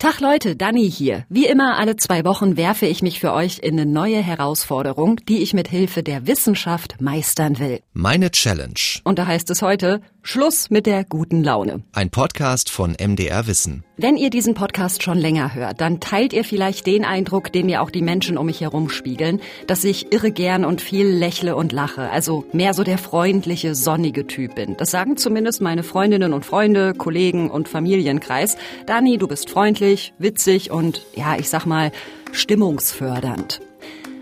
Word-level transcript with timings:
Tag 0.00 0.18
Leute, 0.20 0.56
Dani 0.56 0.90
hier. 0.90 1.26
Wie 1.28 1.44
immer 1.44 1.76
alle 1.76 1.94
zwei 1.94 2.24
Wochen 2.24 2.56
werfe 2.56 2.86
ich 2.86 3.02
mich 3.02 3.20
für 3.20 3.34
euch 3.34 3.58
in 3.58 3.78
eine 3.78 3.84
neue 3.84 4.16
Herausforderung, 4.22 5.16
die 5.28 5.42
ich 5.42 5.52
mit 5.52 5.68
Hilfe 5.68 6.02
der 6.02 6.26
Wissenschaft 6.26 7.02
meistern 7.02 7.58
will. 7.58 7.80
Meine 7.92 8.30
Challenge. 8.30 8.80
Und 9.04 9.18
da 9.18 9.26
heißt 9.26 9.50
es 9.50 9.60
heute 9.60 10.00
Schluss 10.22 10.68
mit 10.68 10.86
der 10.86 11.04
guten 11.04 11.42
Laune. 11.42 11.82
Ein 11.92 12.10
Podcast 12.10 12.68
von 12.68 12.94
MDR 13.00 13.46
Wissen. 13.46 13.84
Wenn 13.96 14.16
ihr 14.16 14.28
diesen 14.28 14.54
Podcast 14.54 15.02
schon 15.02 15.16
länger 15.16 15.54
hört, 15.54 15.80
dann 15.80 15.98
teilt 15.98 16.32
ihr 16.32 16.44
vielleicht 16.44 16.86
den 16.86 17.04
Eindruck, 17.04 17.52
den 17.52 17.66
mir 17.66 17.80
auch 17.80 17.90
die 17.90 18.02
Menschen 18.02 18.36
um 18.36 18.46
mich 18.46 18.60
herum 18.60 18.90
spiegeln, 18.90 19.40
dass 19.66 19.82
ich 19.82 20.12
irre 20.12 20.30
gern 20.30 20.64
und 20.64 20.82
viel 20.82 21.06
lächle 21.06 21.56
und 21.56 21.72
lache, 21.72 22.10
also 22.10 22.44
mehr 22.52 22.74
so 22.74 22.84
der 22.84 22.98
freundliche, 22.98 23.74
sonnige 23.74 24.26
Typ 24.26 24.56
bin. 24.56 24.76
Das 24.76 24.90
sagen 24.90 25.16
zumindest 25.16 25.62
meine 25.62 25.82
Freundinnen 25.82 26.34
und 26.34 26.44
Freunde, 26.44 26.92
Kollegen 26.94 27.50
und 27.50 27.68
Familienkreis. 27.68 28.56
Dani, 28.86 29.16
du 29.16 29.26
bist 29.26 29.48
freundlich, 29.48 30.12
witzig 30.18 30.70
und 30.70 31.06
ja, 31.14 31.36
ich 31.38 31.48
sag 31.48 31.64
mal, 31.64 31.92
stimmungsfördernd. 32.32 33.60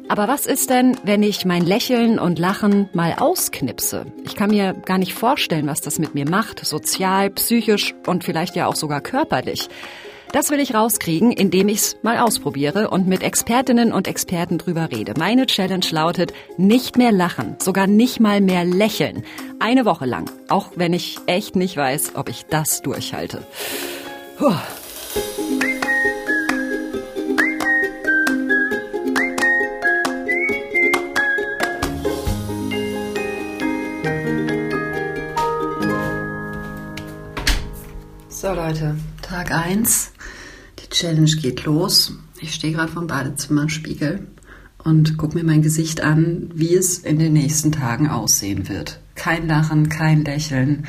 Aber 0.08 0.26
was 0.26 0.46
ist 0.46 0.70
denn, 0.70 0.96
wenn 1.04 1.22
ich 1.22 1.44
mein 1.44 1.64
Lächeln 1.64 2.18
und 2.18 2.38
Lachen 2.38 2.88
mal 2.94 3.14
ausknipse? 3.18 4.06
Ich 4.24 4.36
kann 4.36 4.50
mir 4.50 4.72
gar 4.72 4.96
nicht 4.96 5.12
vorstellen, 5.12 5.66
was 5.66 5.82
das 5.82 5.98
mit 5.98 6.14
mir 6.14 6.28
macht, 6.28 6.64
sozial, 6.64 7.30
psychisch 7.30 7.94
und 8.06 8.24
vielleicht 8.24 8.56
ja 8.56 8.66
auch 8.66 8.74
sogar 8.74 9.02
körperlich. 9.02 9.68
Das 10.32 10.50
will 10.50 10.60
ich 10.60 10.74
rauskriegen, 10.74 11.32
indem 11.32 11.68
ich 11.68 11.78
es 11.78 11.96
mal 12.02 12.18
ausprobiere 12.18 12.90
und 12.90 13.06
mit 13.06 13.22
Expertinnen 13.22 13.92
und 13.92 14.08
Experten 14.08 14.58
drüber 14.58 14.90
rede. 14.90 15.14
Meine 15.18 15.46
Challenge 15.46 15.86
lautet, 15.90 16.32
nicht 16.56 16.98
mehr 16.98 17.12
lachen, 17.12 17.56
sogar 17.58 17.86
nicht 17.86 18.18
mal 18.18 18.40
mehr 18.40 18.64
lächeln. 18.64 19.24
Eine 19.58 19.84
Woche 19.84 20.06
lang, 20.06 20.30
auch 20.48 20.72
wenn 20.76 20.92
ich 20.92 21.18
echt 21.26 21.56
nicht 21.56 21.76
weiß, 21.76 22.12
ob 22.14 22.28
ich 22.28 22.44
das 22.46 22.82
durchhalte. 22.82 23.46
Puh. 24.38 24.54
Leute, 38.68 38.96
Tag 39.22 39.50
1. 39.50 40.12
Die 40.78 40.90
Challenge 40.90 41.30
geht 41.40 41.64
los. 41.64 42.12
Ich 42.38 42.52
stehe 42.52 42.74
gerade 42.74 42.92
vom 42.92 43.06
Badezimmerspiegel 43.06 44.26
und 44.84 45.16
gucke 45.16 45.38
mir 45.38 45.44
mein 45.44 45.62
Gesicht 45.62 46.02
an, 46.02 46.50
wie 46.52 46.74
es 46.74 46.98
in 46.98 47.18
den 47.18 47.32
nächsten 47.32 47.72
Tagen 47.72 48.10
aussehen 48.10 48.68
wird. 48.68 49.00
Kein 49.14 49.48
Lachen, 49.48 49.88
kein 49.88 50.22
Lächeln, 50.22 50.84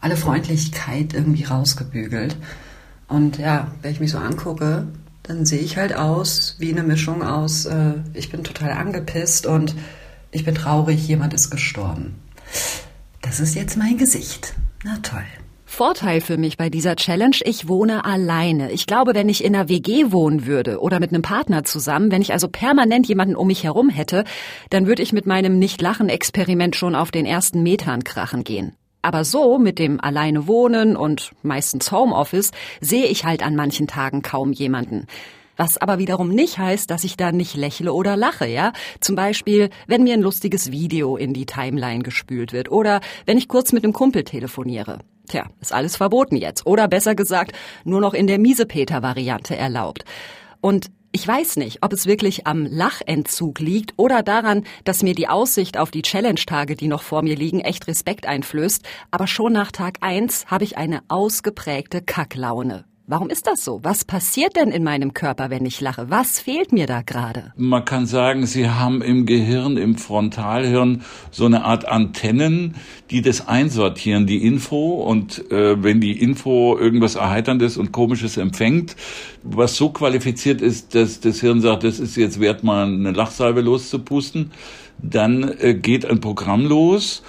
alle 0.00 0.16
Freundlichkeit 0.16 1.12
irgendwie 1.12 1.44
rausgebügelt. 1.44 2.38
Und 3.08 3.36
ja, 3.36 3.72
wenn 3.82 3.92
ich 3.92 4.00
mich 4.00 4.12
so 4.12 4.18
angucke, 4.18 4.88
dann 5.22 5.44
sehe 5.44 5.60
ich 5.60 5.76
halt 5.76 5.94
aus 5.94 6.56
wie 6.58 6.72
eine 6.72 6.82
Mischung 6.82 7.22
aus, 7.22 7.66
äh, 7.66 7.96
ich 8.14 8.30
bin 8.30 8.42
total 8.42 8.70
angepisst 8.70 9.44
und 9.44 9.74
ich 10.30 10.46
bin 10.46 10.54
traurig, 10.54 11.06
jemand 11.06 11.34
ist 11.34 11.50
gestorben. 11.50 12.14
Das 13.20 13.38
ist 13.38 13.54
jetzt 13.54 13.76
mein 13.76 13.98
Gesicht. 13.98 14.54
Na 14.82 14.96
toll. 15.02 15.26
Vorteil 15.78 16.20
für 16.20 16.38
mich 16.38 16.56
bei 16.56 16.70
dieser 16.70 16.96
Challenge, 16.96 17.36
ich 17.44 17.68
wohne 17.68 18.04
alleine. 18.04 18.72
Ich 18.72 18.84
glaube, 18.88 19.14
wenn 19.14 19.28
ich 19.28 19.44
in 19.44 19.54
einer 19.54 19.68
WG 19.68 20.10
wohnen 20.10 20.44
würde 20.44 20.80
oder 20.80 20.98
mit 20.98 21.12
einem 21.12 21.22
Partner 21.22 21.62
zusammen, 21.62 22.10
wenn 22.10 22.20
ich 22.20 22.32
also 22.32 22.48
permanent 22.48 23.06
jemanden 23.06 23.36
um 23.36 23.46
mich 23.46 23.62
herum 23.62 23.88
hätte, 23.88 24.24
dann 24.70 24.88
würde 24.88 25.04
ich 25.04 25.12
mit 25.12 25.26
meinem 25.26 25.60
Nicht-Lachen-Experiment 25.60 26.74
schon 26.74 26.96
auf 26.96 27.12
den 27.12 27.26
ersten 27.26 27.62
Metern 27.62 28.02
krachen 28.02 28.42
gehen. 28.42 28.74
Aber 29.02 29.22
so, 29.22 29.56
mit 29.60 29.78
dem 29.78 30.00
alleine 30.00 30.48
wohnen 30.48 30.96
und 30.96 31.30
meistens 31.44 31.92
Homeoffice, 31.92 32.50
sehe 32.80 33.06
ich 33.06 33.24
halt 33.24 33.44
an 33.46 33.54
manchen 33.54 33.86
Tagen 33.86 34.22
kaum 34.22 34.50
jemanden. 34.52 35.06
Was 35.56 35.78
aber 35.78 36.00
wiederum 36.00 36.30
nicht 36.30 36.58
heißt, 36.58 36.90
dass 36.90 37.04
ich 37.04 37.16
da 37.16 37.30
nicht 37.30 37.54
lächle 37.54 37.92
oder 37.92 38.16
lache, 38.16 38.48
ja? 38.48 38.72
Zum 38.98 39.14
Beispiel, 39.14 39.70
wenn 39.86 40.02
mir 40.02 40.14
ein 40.14 40.22
lustiges 40.22 40.72
Video 40.72 41.16
in 41.16 41.34
die 41.34 41.46
Timeline 41.46 42.02
gespült 42.02 42.52
wird 42.52 42.68
oder 42.68 43.00
wenn 43.26 43.38
ich 43.38 43.46
kurz 43.46 43.70
mit 43.70 43.84
einem 43.84 43.92
Kumpel 43.92 44.24
telefoniere. 44.24 44.98
Tja, 45.28 45.46
ist 45.60 45.72
alles 45.72 45.96
verboten 45.96 46.36
jetzt. 46.36 46.66
Oder 46.66 46.88
besser 46.88 47.14
gesagt, 47.14 47.52
nur 47.84 48.00
noch 48.00 48.14
in 48.14 48.26
der 48.26 48.38
Miesepeter-Variante 48.38 49.56
erlaubt. 49.56 50.04
Und 50.60 50.90
ich 51.12 51.26
weiß 51.26 51.56
nicht, 51.56 51.82
ob 51.82 51.92
es 51.92 52.06
wirklich 52.06 52.46
am 52.46 52.66
Lachentzug 52.66 53.60
liegt 53.60 53.94
oder 53.96 54.22
daran, 54.22 54.64
dass 54.84 55.02
mir 55.02 55.14
die 55.14 55.28
Aussicht 55.28 55.78
auf 55.78 55.90
die 55.90 56.02
Challenge-Tage, 56.02 56.76
die 56.76 56.88
noch 56.88 57.02
vor 57.02 57.22
mir 57.22 57.34
liegen, 57.34 57.60
echt 57.60 57.88
Respekt 57.88 58.26
einflößt. 58.26 58.84
Aber 59.10 59.26
schon 59.26 59.52
nach 59.52 59.72
Tag 59.72 59.98
eins 60.00 60.46
habe 60.46 60.64
ich 60.64 60.76
eine 60.76 61.02
ausgeprägte 61.08 62.02
Kacklaune. 62.02 62.84
Warum 63.10 63.30
ist 63.30 63.46
das 63.46 63.64
so? 63.64 63.80
Was 63.82 64.04
passiert 64.04 64.54
denn 64.56 64.68
in 64.70 64.84
meinem 64.84 65.14
Körper, 65.14 65.48
wenn 65.48 65.64
ich 65.64 65.80
lache? 65.80 66.10
Was 66.10 66.40
fehlt 66.40 66.72
mir 66.72 66.86
da 66.86 67.00
gerade? 67.00 67.54
Man 67.56 67.86
kann 67.86 68.04
sagen, 68.04 68.44
Sie 68.44 68.68
haben 68.68 69.00
im 69.00 69.24
Gehirn, 69.24 69.78
im 69.78 69.96
Frontalhirn 69.96 71.00
so 71.30 71.46
eine 71.46 71.64
Art 71.64 71.88
Antennen, 71.88 72.74
die 73.10 73.22
das 73.22 73.48
einsortieren, 73.48 74.26
die 74.26 74.44
Info. 74.46 74.96
Und 74.96 75.50
äh, 75.50 75.82
wenn 75.82 76.02
die 76.02 76.20
Info 76.20 76.76
irgendwas 76.76 77.14
Erheiterndes 77.14 77.78
und 77.78 77.92
Komisches 77.92 78.36
empfängt, 78.36 78.94
was 79.42 79.76
so 79.76 79.88
qualifiziert 79.88 80.60
ist, 80.60 80.94
dass 80.94 81.20
das 81.20 81.40
Hirn 81.40 81.62
sagt, 81.62 81.84
das 81.84 82.00
ist 82.00 82.14
jetzt 82.16 82.40
wert, 82.40 82.62
mal 82.62 82.84
eine 82.84 83.12
Lachsalve 83.12 83.62
loszupusten, 83.62 84.50
dann 84.98 85.56
äh, 85.60 85.72
geht 85.72 86.04
ein 86.04 86.20
Programm 86.20 86.66
los 86.66 87.22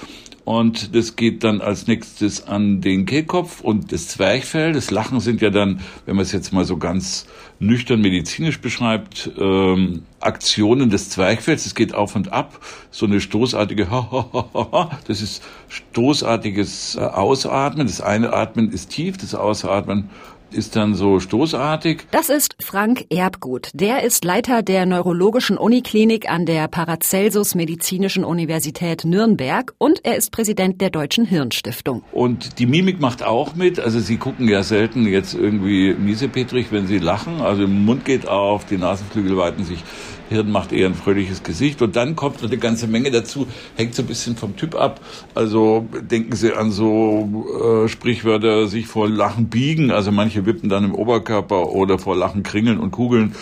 und 0.50 0.96
das 0.96 1.16
geht 1.16 1.44
dann 1.44 1.62
als 1.62 1.86
nächstes 1.86 2.48
an 2.48 2.82
den 2.82 3.06
Kehlkopf 3.06 3.62
und 3.62 3.92
das 3.92 4.08
Zwerchfell. 4.08 4.74
Das 4.74 4.90
Lachen 4.90 5.20
sind 5.20 5.42
ja 5.42 5.52
dann, 5.52 5.82
wenn 6.08 6.16
man 6.16 6.24
es 6.24 6.32
jetzt 6.32 6.54
mal 6.54 6.66
so 6.66 6.78
ganz 6.78 7.28
nüchtern 7.60 8.02
medizinisch 8.02 8.60
beschreibt, 8.60 9.30
ähm, 9.38 10.02
Aktionen 10.20 10.90
des 10.90 11.12
Zwerchfells. 11.12 11.68
Es 11.68 11.76
geht 11.76 11.94
auf 11.94 12.16
und 12.16 12.34
ab. 12.34 12.62
So 12.90 13.06
eine 13.06 13.22
stoßartige, 13.22 13.90
das 15.08 15.22
ist 15.22 15.44
stoßartiges 15.68 16.96
äh, 16.96 17.02
Ausatmen. 17.02 17.86
Das 17.86 18.02
eine 18.02 18.34
Atmen 18.34 18.72
ist 18.72 18.90
tief, 18.90 19.18
das 19.18 19.36
Ausatmen 19.36 20.10
ist 20.52 20.76
dann 20.76 20.96
so 20.96 21.20
stoßartig. 21.20 22.04
Das 22.12 22.30
ist 22.30 22.56
Frank 22.60 23.06
Erbgut. 23.10 23.70
Der 23.74 24.04
ist 24.04 24.26
Leiter 24.26 24.64
der 24.64 24.86
neurologischen 24.86 25.58
Uniklinik 25.58 26.30
an 26.30 26.46
der 26.46 26.68
Paracelsus 26.68 27.56
Medizinischen 27.56 28.24
Universität 28.24 29.06
Nürnberg 29.06 29.74
und 29.78 30.06
er 30.06 30.16
ist 30.16 30.32
Präsident 30.32 30.82
der 30.82 30.90
Deutschen 30.90 31.26
Hirnstiftung. 31.26 32.04
Und 32.12 32.60
die 32.60 32.66
Mimik 32.66 33.00
macht 33.00 33.24
auch 33.24 33.56
mit. 33.56 33.80
Also 33.80 34.00
Sie 34.00 34.18
gucken 34.18 34.48
ja 34.48 34.64
selten 34.64 35.08
jetzt 35.08 35.34
irgendwie 35.34 35.94
miesepetrig, 35.94 36.72
wenn 36.72 36.88
Sie 36.88 36.98
lachen. 36.98 37.42
Also 37.42 37.64
im 37.64 37.86
Mund 37.86 38.06
geht 38.06 38.28
auf, 38.28 38.66
die 38.66 38.78
Nasenflügel 38.78 39.38
weiten 39.38 39.64
sich 39.64 39.84
Hirn 40.30 40.52
macht 40.52 40.72
eher 40.72 40.88
ein 40.88 40.96
fröhliches 40.96 41.44
Gesicht 41.44 41.82
und 41.82 41.96
dann 41.96 42.16
kommt 42.16 42.42
noch 42.42 42.50
eine 42.50 42.58
ganze 42.58 42.88
Menge 42.88 43.12
dazu, 43.12 43.48
hängt 43.76 43.96
so 43.96 44.04
ein 44.04 44.08
bisschen 44.08 44.38
vom 44.38 44.56
Typ 44.56 44.76
ab. 44.76 45.02
Also 45.36 45.88
denken 46.02 46.36
Sie 46.36 46.54
an 46.54 46.72
so 46.72 47.84
äh, 47.84 47.88
Sprichwörter, 47.88 48.68
sich 48.68 48.88
vor 48.88 49.10
Lachen 49.10 49.50
biegen, 49.50 49.92
also 49.92 50.12
manche 50.12 50.46
wippen 50.46 50.70
dann 50.70 50.86
im 50.86 50.96
Oberkörper 50.96 51.70
oder 51.70 52.00
vor 52.00 52.16
Lachen 52.16 52.44
kringeln 52.44 52.80
und 52.80 52.92
kugeln 52.92 53.36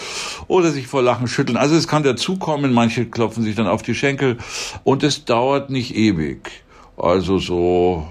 oder 0.47 0.71
sich 0.71 0.87
vor 0.87 1.01
Lachen 1.01 1.27
schütteln. 1.27 1.57
Also 1.57 1.75
es 1.75 1.87
kann 1.87 2.03
dazukommen, 2.03 2.73
manche 2.73 3.05
klopfen 3.05 3.43
sich 3.43 3.55
dann 3.55 3.67
auf 3.67 3.81
die 3.81 3.95
Schenkel 3.95 4.37
und 4.83 5.03
es 5.03 5.25
dauert 5.25 5.69
nicht 5.69 5.95
ewig. 5.95 6.63
Also 6.95 7.37
so 7.37 8.07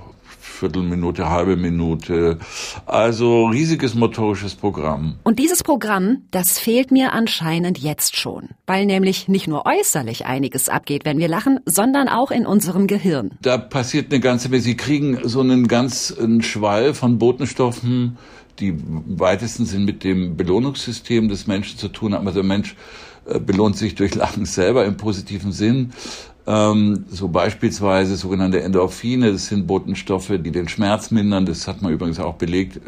Viertelminute, 0.56 1.28
halbe 1.28 1.56
Minute. 1.56 2.38
Also 2.86 3.46
riesiges 3.46 3.94
motorisches 3.94 4.54
Programm. 4.54 5.16
Und 5.22 5.38
dieses 5.38 5.62
Programm, 5.62 6.22
das 6.30 6.58
fehlt 6.58 6.90
mir 6.90 7.12
anscheinend 7.12 7.78
jetzt 7.78 8.16
schon, 8.16 8.50
weil 8.66 8.86
nämlich 8.86 9.28
nicht 9.28 9.48
nur 9.48 9.66
äußerlich 9.66 10.24
einiges 10.26 10.68
abgeht, 10.68 11.04
wenn 11.04 11.18
wir 11.18 11.28
lachen, 11.28 11.60
sondern 11.66 12.08
auch 12.08 12.30
in 12.30 12.46
unserem 12.46 12.86
Gehirn. 12.86 13.32
Da 13.42 13.58
passiert 13.58 14.12
eine 14.12 14.20
ganze 14.20 14.48
Menge. 14.48 14.62
Sie 14.62 14.76
kriegen 14.76 15.20
so 15.24 15.40
einen 15.40 15.68
ganzen 15.68 16.42
Schwall 16.42 16.94
von 16.94 17.18
Botenstoffen, 17.18 18.16
die 18.58 18.74
weitesten 18.86 19.66
sind 19.66 19.84
mit 19.84 20.02
dem 20.02 20.36
Belohnungssystem 20.36 21.28
des 21.28 21.46
Menschen 21.46 21.78
zu 21.78 21.88
tun 21.88 22.14
haben. 22.14 22.26
Also 22.26 22.40
der 22.40 22.48
Mensch 22.48 22.74
äh, 23.26 23.38
belohnt 23.38 23.76
sich 23.76 23.94
durch 23.94 24.14
Lachen 24.14 24.46
selber 24.46 24.84
im 24.86 24.96
positiven 24.96 25.52
Sinn. 25.52 25.92
Ähm, 26.46 27.06
so 27.10 27.28
beispielsweise 27.28 28.16
sogenannte 28.16 28.62
Endorphine, 28.62 29.32
das 29.32 29.46
sind 29.46 29.66
Botenstoffe, 29.66 30.32
die 30.38 30.52
den 30.52 30.68
Schmerz 30.68 31.10
mindern. 31.10 31.44
Das 31.44 31.66
hat 31.66 31.82
man 31.82 31.92
übrigens 31.92 32.20
auch 32.20 32.34
belegt. 32.34 32.76
Äh, 32.76 32.80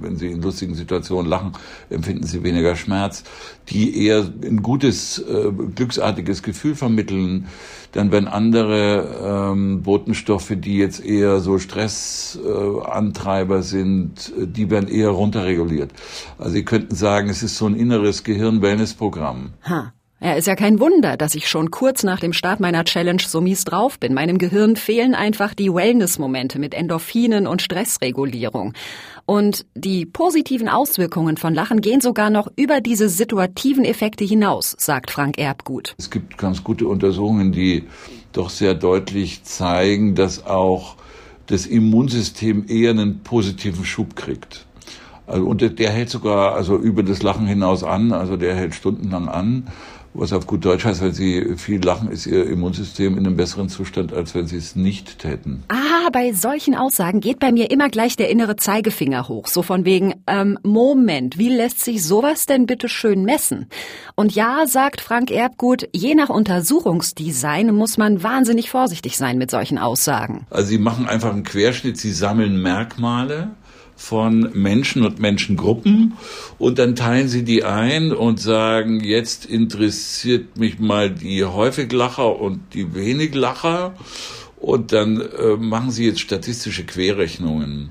wenn 0.00 0.16
Sie 0.16 0.28
in 0.28 0.40
lustigen 0.40 0.74
Situationen 0.74 1.28
lachen, 1.28 1.52
empfinden 1.90 2.24
Sie 2.24 2.42
weniger 2.42 2.74
Schmerz, 2.74 3.22
die 3.68 4.06
eher 4.06 4.24
ein 4.42 4.62
gutes, 4.62 5.18
äh, 5.18 5.52
glücksartiges 5.74 6.42
Gefühl 6.42 6.74
vermitteln. 6.74 7.48
Dann 7.92 8.12
werden 8.12 8.28
andere 8.28 9.50
ähm, 9.52 9.82
Botenstoffe, 9.82 10.54
die 10.56 10.78
jetzt 10.78 11.04
eher 11.04 11.40
so 11.40 11.58
Stressantreiber 11.58 13.58
äh, 13.58 13.62
sind, 13.62 14.32
die 14.36 14.70
werden 14.70 14.88
eher 14.88 15.10
runterreguliert. 15.10 15.92
Also 16.38 16.52
Sie 16.52 16.64
könnten 16.64 16.94
sagen, 16.94 17.28
es 17.28 17.42
ist 17.42 17.58
so 17.58 17.66
ein 17.66 17.74
inneres 17.74 18.24
Gehirn-Wellness-Programm. 18.24 19.50
Ha. 19.64 19.92
Ja, 20.18 20.32
ist 20.32 20.46
ja 20.46 20.56
kein 20.56 20.80
Wunder, 20.80 21.18
dass 21.18 21.34
ich 21.34 21.46
schon 21.46 21.70
kurz 21.70 22.02
nach 22.02 22.20
dem 22.20 22.32
Start 22.32 22.58
meiner 22.58 22.84
Challenge 22.84 23.22
so 23.26 23.42
mies 23.42 23.64
drauf 23.64 24.00
bin. 24.00 24.14
Meinem 24.14 24.38
Gehirn 24.38 24.76
fehlen 24.76 25.14
einfach 25.14 25.52
die 25.52 25.72
Wellness-Momente 25.72 26.58
mit 26.58 26.72
Endorphinen 26.72 27.46
und 27.46 27.60
Stressregulierung. 27.60 28.72
Und 29.26 29.66
die 29.74 30.06
positiven 30.06 30.70
Auswirkungen 30.70 31.36
von 31.36 31.52
Lachen 31.52 31.82
gehen 31.82 32.00
sogar 32.00 32.30
noch 32.30 32.48
über 32.56 32.80
diese 32.80 33.10
situativen 33.10 33.84
Effekte 33.84 34.24
hinaus, 34.24 34.74
sagt 34.78 35.10
Frank 35.10 35.36
Erbgut. 35.36 35.94
Es 35.98 36.10
gibt 36.10 36.38
ganz 36.38 36.64
gute 36.64 36.88
Untersuchungen, 36.88 37.52
die 37.52 37.84
doch 38.32 38.48
sehr 38.48 38.72
deutlich 38.72 39.42
zeigen, 39.44 40.14
dass 40.14 40.46
auch 40.46 40.96
das 41.46 41.66
Immunsystem 41.66 42.64
eher 42.68 42.90
einen 42.90 43.22
positiven 43.22 43.84
Schub 43.84 44.16
kriegt. 44.16 44.64
Also, 45.26 45.44
und 45.44 45.60
der 45.60 45.90
hält 45.90 46.08
sogar 46.08 46.54
also 46.54 46.76
über 46.76 47.02
das 47.02 47.22
Lachen 47.22 47.46
hinaus 47.46 47.82
an, 47.82 48.12
also 48.12 48.36
der 48.36 48.54
hält 48.54 48.74
stundenlang 48.74 49.28
an 49.28 49.66
was 50.18 50.32
auf 50.32 50.46
gut 50.46 50.64
Deutsch 50.64 50.84
heißt, 50.84 51.02
wenn 51.02 51.12
Sie 51.12 51.56
viel 51.56 51.84
lachen, 51.84 52.10
ist 52.10 52.26
Ihr 52.26 52.46
Immunsystem 52.46 53.16
in 53.16 53.26
einem 53.26 53.36
besseren 53.36 53.68
Zustand, 53.68 54.12
als 54.12 54.34
wenn 54.34 54.46
Sie 54.46 54.56
es 54.56 54.76
nicht 54.76 55.18
täten. 55.18 55.62
Ah, 55.68 56.08
bei 56.12 56.32
solchen 56.32 56.74
Aussagen 56.74 57.20
geht 57.20 57.38
bei 57.38 57.52
mir 57.52 57.70
immer 57.70 57.88
gleich 57.88 58.16
der 58.16 58.30
innere 58.30 58.56
Zeigefinger 58.56 59.28
hoch. 59.28 59.46
So 59.46 59.62
von 59.62 59.84
wegen, 59.84 60.14
ähm, 60.26 60.58
Moment, 60.62 61.38
wie 61.38 61.48
lässt 61.48 61.80
sich 61.80 62.04
sowas 62.04 62.46
denn 62.46 62.66
bitte 62.66 62.88
schön 62.88 63.24
messen? 63.24 63.66
Und 64.14 64.34
ja, 64.34 64.66
sagt 64.66 65.00
Frank 65.00 65.30
Erbgut, 65.30 65.88
je 65.92 66.14
nach 66.14 66.28
Untersuchungsdesign 66.28 67.74
muss 67.74 67.98
man 67.98 68.22
wahnsinnig 68.22 68.70
vorsichtig 68.70 69.16
sein 69.16 69.38
mit 69.38 69.50
solchen 69.50 69.78
Aussagen. 69.78 70.46
Also 70.50 70.68
Sie 70.68 70.78
machen 70.78 71.06
einfach 71.06 71.32
einen 71.32 71.44
Querschnitt, 71.44 71.96
Sie 71.98 72.12
sammeln 72.12 72.60
Merkmale 72.62 73.50
von 73.96 74.50
Menschen 74.52 75.04
und 75.04 75.18
Menschengruppen 75.18 76.12
und 76.58 76.78
dann 76.78 76.94
teilen 76.94 77.28
sie 77.28 77.44
die 77.44 77.64
ein 77.64 78.12
und 78.12 78.38
sagen, 78.38 79.00
jetzt 79.00 79.46
interessiert 79.46 80.58
mich 80.58 80.78
mal 80.78 81.10
die 81.10 81.44
Häufiglacher 81.44 82.38
und 82.38 82.60
die 82.74 82.94
Weniglacher 82.94 83.94
und 84.60 84.92
dann 84.92 85.20
äh, 85.20 85.56
machen 85.56 85.90
sie 85.90 86.06
jetzt 86.06 86.20
statistische 86.20 86.84
Querrechnungen. 86.84 87.90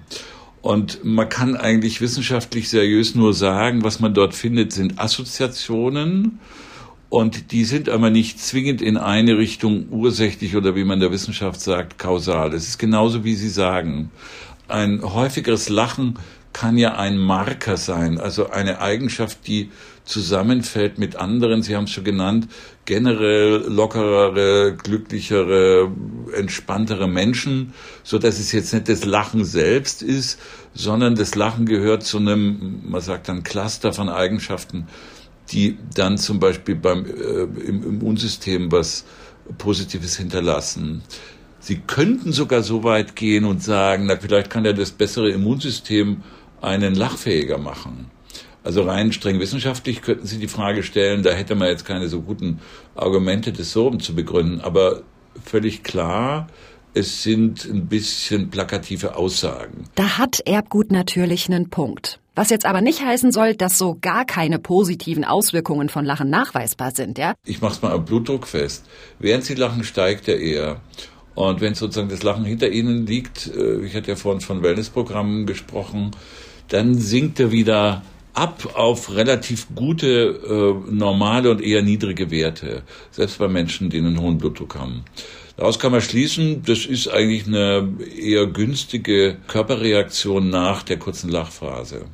Und 0.61 1.03
man 1.03 1.29
kann 1.29 1.55
eigentlich 1.55 2.01
wissenschaftlich 2.01 2.69
seriös 2.69 3.13
nur 3.13 3.33
sagen, 3.33 3.83
was 3.83 3.99
man 3.99 4.15
dort 4.15 4.33
findet, 4.33 4.73
sind 4.73 4.99
Assoziationen. 4.99 6.39
Und 7.09 7.51
die 7.51 7.65
sind 7.65 7.87
aber 7.87 8.09
nicht 8.09 8.39
zwingend 8.39 8.81
in 8.81 8.97
eine 8.97 9.37
Richtung 9.37 9.87
ursächlich 9.91 10.55
oder 10.55 10.75
wie 10.75 10.83
man 10.83 10.99
der 10.99 11.11
Wissenschaft 11.11 11.61
sagt, 11.61 11.99
kausal. 11.99 12.51
Es 12.53 12.67
ist 12.67 12.79
genauso, 12.79 13.23
wie 13.23 13.35
Sie 13.35 13.49
sagen 13.49 14.09
ein 14.67 15.01
häufigeres 15.03 15.69
Lachen 15.69 16.19
kann 16.53 16.77
ja 16.77 16.95
ein 16.95 17.17
Marker 17.17 17.75
sein, 17.75 18.17
also 18.17 18.49
eine 18.49 18.79
Eigenschaft, 18.79 19.45
die 19.45 19.71
zusammenfällt 20.05 20.97
mit 20.97 21.17
anderen, 21.17 21.63
Sie 21.63 21.75
haben 21.75 21.83
es 21.83 21.91
schon 21.91 22.05
genannt, 22.05 22.47
generell 22.85 23.65
lockerere, 23.67 24.73
glücklichere, 24.75 25.91
entspanntere 26.33 27.09
Menschen, 27.09 27.73
so 28.03 28.19
dass 28.19 28.39
es 28.39 28.53
jetzt 28.53 28.73
nicht 28.73 28.87
das 28.87 29.03
Lachen 29.03 29.43
selbst 29.43 30.01
ist, 30.01 30.39
sondern 30.73 31.15
das 31.15 31.35
Lachen 31.35 31.65
gehört 31.65 32.03
zu 32.03 32.19
einem, 32.19 32.83
man 32.85 33.01
sagt 33.01 33.27
dann 33.27 33.43
Cluster 33.43 33.91
von 33.91 34.07
Eigenschaften, 34.07 34.87
die 35.51 35.77
dann 35.93 36.17
zum 36.17 36.39
Beispiel 36.39 36.75
beim 36.75 37.05
äh, 37.05 37.43
im 37.67 37.83
Immunsystem 37.83 38.71
was 38.71 39.05
Positives 39.57 40.17
hinterlassen. 40.17 41.03
Sie 41.65 41.77
könnten 41.77 42.31
sogar 42.31 42.61
so 42.61 42.83
weit 42.83 43.15
gehen 43.15 43.43
und 43.43 43.63
sagen, 43.63 44.05
na, 44.05 44.17
vielleicht 44.17 44.51
kann 44.51 44.65
ja 44.65 44.73
das 44.73 44.91
bessere 44.91 45.31
Immunsystem 45.31 46.21
einen 46.61 46.93
lachfähiger 46.93 47.57
machen. 47.57 48.11
Also 48.63 48.83
rein 48.83 49.11
streng 49.11 49.39
wissenschaftlich 49.39 50.03
könnten 50.03 50.27
Sie 50.27 50.37
die 50.37 50.47
Frage 50.47 50.83
stellen, 50.83 51.23
da 51.23 51.31
hätte 51.31 51.55
man 51.55 51.69
jetzt 51.69 51.83
keine 51.83 52.07
so 52.07 52.21
guten 52.21 52.59
Argumente, 52.93 53.51
das 53.51 53.71
so 53.71 53.89
zu 53.95 54.13
begründen. 54.13 54.61
Aber 54.61 55.01
völlig 55.43 55.81
klar, 55.81 56.45
es 56.93 57.23
sind 57.23 57.65
ein 57.65 57.87
bisschen 57.87 58.51
plakative 58.51 59.15
Aussagen. 59.15 59.85
Da 59.95 60.19
hat 60.19 60.41
Erbgut 60.41 60.91
natürlich 60.91 61.49
einen 61.49 61.71
Punkt. 61.71 62.19
Was 62.35 62.51
jetzt 62.51 62.67
aber 62.67 62.81
nicht 62.81 63.03
heißen 63.03 63.31
soll, 63.31 63.55
dass 63.55 63.79
so 63.79 63.97
gar 63.99 64.25
keine 64.25 64.59
positiven 64.59 65.25
Auswirkungen 65.25 65.89
von 65.89 66.05
Lachen 66.05 66.29
nachweisbar 66.29 66.91
sind, 66.91 67.17
ja? 67.17 67.33
Ich 67.43 67.59
mach's 67.59 67.81
mal 67.81 67.91
am 67.91 68.05
Blutdruck 68.05 68.45
fest. 68.45 68.85
Während 69.17 69.45
Sie 69.45 69.55
lachen, 69.55 69.83
steigt 69.83 70.27
er 70.27 70.39
eher. 70.39 70.81
Und 71.35 71.61
wenn 71.61 71.75
sozusagen 71.75 72.09
das 72.09 72.23
Lachen 72.23 72.45
hinter 72.45 72.69
ihnen 72.69 73.05
liegt, 73.05 73.47
äh, 73.47 73.85
ich 73.85 73.95
hatte 73.95 74.09
ja 74.09 74.15
vorhin 74.15 74.41
von 74.41 74.63
Wellnessprogrammen 74.63 75.45
gesprochen, 75.45 76.11
dann 76.69 76.95
sinkt 76.95 77.39
er 77.39 77.51
wieder 77.51 78.01
ab 78.33 78.73
auf 78.75 79.13
relativ 79.13 79.67
gute, 79.75 80.07
äh, 80.87 80.91
normale 80.91 81.51
und 81.51 81.61
eher 81.61 81.81
niedrige 81.81 82.31
Werte, 82.31 82.83
selbst 83.11 83.37
bei 83.37 83.47
Menschen, 83.47 83.89
die 83.89 83.97
einen 83.97 84.19
hohen 84.19 84.37
Blutdruck 84.37 84.75
haben. 84.75 85.03
Daraus 85.57 85.79
kann 85.79 85.93
man 85.93 86.01
schließen, 86.01 86.63
das 86.63 86.85
ist 86.85 87.07
eigentlich 87.07 87.47
eine 87.47 87.93
eher 88.17 88.45
günstige 88.45 89.37
Körperreaktion 89.47 90.49
nach 90.49 90.83
der 90.83 90.99
kurzen 90.99 91.29
Lachphase. 91.29 92.05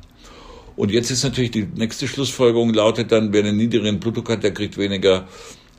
Und 0.76 0.92
jetzt 0.92 1.10
ist 1.10 1.24
natürlich 1.24 1.50
die 1.50 1.66
nächste 1.74 2.06
Schlussfolgerung 2.06 2.72
lautet 2.72 3.10
dann, 3.10 3.32
wer 3.32 3.44
einen 3.44 3.56
niedrigen 3.56 3.98
Blutdruck 3.98 4.30
hat, 4.30 4.44
der 4.44 4.54
kriegt 4.54 4.78
weniger 4.78 5.26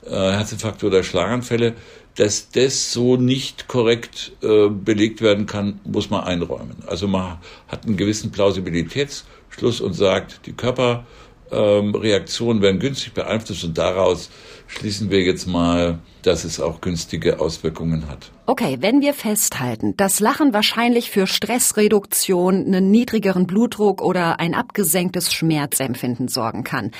äh, 0.05 0.09
Herzinfarkte 0.09 0.87
oder 0.87 1.03
Schlaganfälle. 1.03 1.73
Dass 2.15 2.49
das 2.49 2.93
so 2.93 3.17
nicht 3.17 3.67
korrekt 3.67 4.33
äh, 4.41 4.69
belegt 4.69 5.21
werden 5.21 5.45
kann, 5.45 5.79
muss 5.83 6.09
man 6.09 6.23
einräumen. 6.23 6.77
Also 6.85 7.07
man 7.07 7.39
hat 7.67 7.85
einen 7.85 7.97
gewissen 7.97 8.31
Plausibilitätsschluss 8.31 9.81
und 9.81 9.93
sagt, 9.93 10.41
die 10.45 10.53
Körperreaktionen 10.53 12.57
ähm, 12.57 12.61
werden 12.61 12.79
günstig 12.79 13.13
beeinflusst 13.13 13.63
und 13.63 13.77
daraus 13.77 14.29
schließen 14.67 15.09
wir 15.09 15.21
jetzt 15.21 15.47
mal, 15.47 15.99
dass 16.21 16.43
es 16.43 16.59
auch 16.59 16.81
günstige 16.81 17.39
Auswirkungen 17.39 18.07
hat. 18.07 18.31
Okay, 18.45 18.77
wenn 18.81 19.01
wir 19.01 19.13
festhalten, 19.13 19.95
dass 19.97 20.19
Lachen 20.19 20.53
wahrscheinlich 20.53 21.11
für 21.11 21.27
Stressreduktion, 21.27 22.65
einen 22.65 22.91
niedrigeren 22.91 23.47
Blutdruck 23.47 24.01
oder 24.01 24.39
ein 24.39 24.53
abgesenktes 24.53 25.31
Schmerzempfinden 25.33 26.27
sorgen 26.27 26.63
kann, 26.63 26.91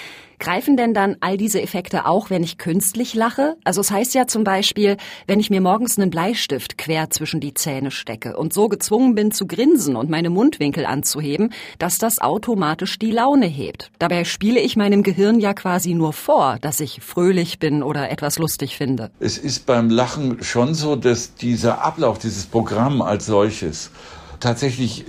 Greifen 0.43 0.75
denn 0.75 0.93
dann 0.93 1.15
all 1.21 1.37
diese 1.37 1.61
Effekte 1.61 2.05
auch, 2.05 2.29
wenn 2.29 2.43
ich 2.43 2.57
künstlich 2.57 3.13
lache? 3.13 3.55
Also 3.63 3.79
es 3.79 3.91
heißt 3.91 4.13
ja 4.13 4.27
zum 4.27 4.43
Beispiel, 4.43 4.97
wenn 5.25 5.39
ich 5.39 5.49
mir 5.49 5.61
morgens 5.61 5.97
einen 5.97 6.09
Bleistift 6.09 6.77
quer 6.77 7.09
zwischen 7.09 7.39
die 7.39 7.53
Zähne 7.53 7.91
stecke 7.91 8.35
und 8.35 8.51
so 8.51 8.67
gezwungen 8.67 9.15
bin 9.15 9.31
zu 9.31 9.47
grinsen 9.47 9.95
und 9.95 10.09
meine 10.09 10.29
Mundwinkel 10.29 10.85
anzuheben, 10.85 11.53
dass 11.79 11.97
das 11.97 12.19
automatisch 12.19 12.99
die 12.99 13.11
Laune 13.11 13.45
hebt. 13.45 13.89
Dabei 13.99 14.25
spiele 14.25 14.59
ich 14.59 14.75
meinem 14.75 15.01
Gehirn 15.01 15.39
ja 15.39 15.53
quasi 15.53 15.93
nur 15.93 16.11
vor, 16.11 16.57
dass 16.59 16.81
ich 16.81 16.99
fröhlich 17.01 17.52
bin 17.59 17.83
oder 17.83 18.09
etwas 18.09 18.37
lustig 18.37 18.77
finde. 18.77 19.11
Es 19.19 19.37
ist 19.37 19.65
beim 19.65 19.89
Lachen 19.89 20.43
schon 20.43 20.73
so, 20.73 20.95
dass 20.95 21.35
dieser 21.35 21.83
Ablauf, 21.83 22.19
dieses 22.19 22.45
Programm 22.45 23.01
als 23.01 23.25
solches 23.25 23.91
tatsächlich 24.39 25.05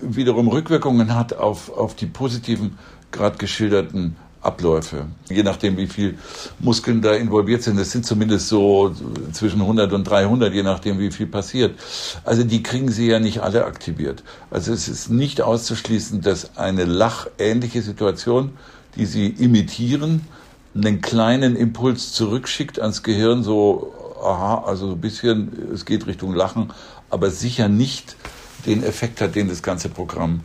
wiederum 0.00 0.48
Rückwirkungen 0.48 1.14
hat 1.14 1.34
auf, 1.34 1.70
auf 1.70 1.94
die 1.94 2.06
positiven, 2.06 2.78
gerade 3.10 3.36
geschilderten 3.36 4.16
Abläufe. 4.42 5.06
Je 5.30 5.42
nachdem, 5.44 5.76
wie 5.76 5.86
viel 5.86 6.18
Muskeln 6.58 7.00
da 7.00 7.14
involviert 7.14 7.62
sind. 7.62 7.78
Das 7.78 7.92
sind 7.92 8.04
zumindest 8.04 8.48
so 8.48 8.92
zwischen 9.32 9.60
100 9.60 9.92
und 9.92 10.04
300, 10.04 10.52
je 10.52 10.64
nachdem, 10.64 10.98
wie 10.98 11.12
viel 11.12 11.26
passiert. 11.26 11.78
Also 12.24 12.42
die 12.42 12.62
kriegen 12.62 12.90
sie 12.90 13.06
ja 13.06 13.20
nicht 13.20 13.40
alle 13.40 13.64
aktiviert. 13.64 14.24
Also 14.50 14.72
es 14.72 14.88
ist 14.88 15.10
nicht 15.10 15.42
auszuschließen, 15.42 16.20
dass 16.22 16.56
eine 16.56 16.84
lachähnliche 16.84 17.82
Situation, 17.82 18.50
die 18.96 19.06
sie 19.06 19.28
imitieren, 19.28 20.26
einen 20.74 21.00
kleinen 21.00 21.56
Impuls 21.56 22.12
zurückschickt 22.12 22.80
ans 22.80 23.02
Gehirn, 23.02 23.42
so, 23.42 23.92
aha, 24.22 24.64
also 24.66 24.92
ein 24.92 25.00
bisschen, 25.00 25.70
es 25.72 25.84
geht 25.84 26.06
Richtung 26.06 26.34
Lachen, 26.34 26.72
aber 27.10 27.30
sicher 27.30 27.68
nicht 27.68 28.16
den 28.66 28.82
Effekt 28.82 29.20
hat, 29.20 29.34
den 29.34 29.48
das 29.48 29.62
ganze 29.62 29.88
Programm 29.88 30.40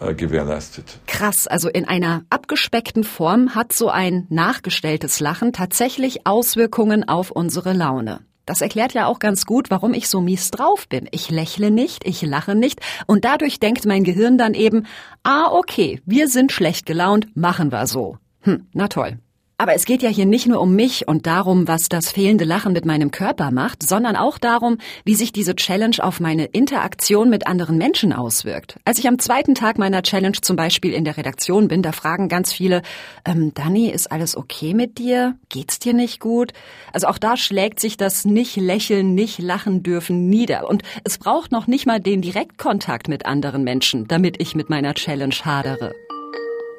äh, 0.00 0.14
gewährleistet. 0.14 0.98
Krass, 1.06 1.46
also 1.46 1.68
in 1.68 1.86
einer 1.86 2.22
abgespeckten 2.30 3.04
Form 3.04 3.54
hat 3.54 3.72
so 3.72 3.88
ein 3.88 4.26
nachgestelltes 4.30 5.20
Lachen 5.20 5.52
tatsächlich 5.52 6.26
Auswirkungen 6.26 7.08
auf 7.08 7.30
unsere 7.30 7.72
Laune. 7.72 8.20
Das 8.46 8.62
erklärt 8.62 8.94
ja 8.94 9.06
auch 9.06 9.18
ganz 9.18 9.44
gut, 9.44 9.70
warum 9.70 9.92
ich 9.92 10.08
so 10.08 10.22
mies 10.22 10.50
drauf 10.50 10.88
bin. 10.88 11.06
Ich 11.10 11.28
lächle 11.28 11.70
nicht, 11.70 12.06
ich 12.06 12.22
lache 12.22 12.54
nicht 12.54 12.80
und 13.06 13.26
dadurch 13.26 13.60
denkt 13.60 13.84
mein 13.84 14.04
Gehirn 14.04 14.38
dann 14.38 14.54
eben, 14.54 14.86
ah 15.22 15.48
okay, 15.50 16.00
wir 16.06 16.28
sind 16.28 16.50
schlecht 16.50 16.86
gelaunt, 16.86 17.36
machen 17.36 17.70
wir 17.70 17.86
so. 17.86 18.16
Hm, 18.40 18.66
na 18.72 18.88
toll. 18.88 19.18
Aber 19.60 19.74
es 19.74 19.86
geht 19.86 20.02
ja 20.02 20.08
hier 20.08 20.24
nicht 20.24 20.46
nur 20.46 20.60
um 20.60 20.76
mich 20.76 21.08
und 21.08 21.26
darum, 21.26 21.66
was 21.66 21.88
das 21.88 22.12
fehlende 22.12 22.44
Lachen 22.44 22.72
mit 22.72 22.84
meinem 22.84 23.10
Körper 23.10 23.50
macht, 23.50 23.82
sondern 23.82 24.14
auch 24.14 24.38
darum, 24.38 24.78
wie 25.04 25.16
sich 25.16 25.32
diese 25.32 25.56
Challenge 25.56 25.96
auf 25.98 26.20
meine 26.20 26.44
Interaktion 26.44 27.28
mit 27.28 27.48
anderen 27.48 27.76
Menschen 27.76 28.12
auswirkt. 28.12 28.78
Als 28.84 29.00
ich 29.00 29.08
am 29.08 29.18
zweiten 29.18 29.56
Tag 29.56 29.76
meiner 29.76 30.02
Challenge 30.02 30.40
zum 30.40 30.54
Beispiel 30.54 30.92
in 30.92 31.04
der 31.04 31.16
Redaktion 31.16 31.66
bin, 31.66 31.82
da 31.82 31.90
fragen 31.90 32.28
ganz 32.28 32.52
viele, 32.52 32.82
ähm, 33.24 33.52
Dani, 33.52 33.88
ist 33.88 34.12
alles 34.12 34.36
okay 34.36 34.74
mit 34.74 34.96
dir? 34.96 35.34
Geht's 35.48 35.80
dir 35.80 35.92
nicht 35.92 36.20
gut? 36.20 36.52
Also 36.92 37.08
auch 37.08 37.18
da 37.18 37.36
schlägt 37.36 37.80
sich 37.80 37.96
das 37.96 38.24
nicht 38.24 38.54
lächeln, 38.54 39.16
nicht 39.16 39.40
lachen 39.40 39.82
dürfen 39.82 40.28
nieder. 40.28 40.68
Und 40.68 40.84
es 41.02 41.18
braucht 41.18 41.50
noch 41.50 41.66
nicht 41.66 41.84
mal 41.84 41.98
den 41.98 42.22
Direktkontakt 42.22 43.08
mit 43.08 43.26
anderen 43.26 43.64
Menschen, 43.64 44.06
damit 44.06 44.40
ich 44.40 44.54
mit 44.54 44.70
meiner 44.70 44.94
Challenge 44.94 45.34
hadere. 45.44 45.96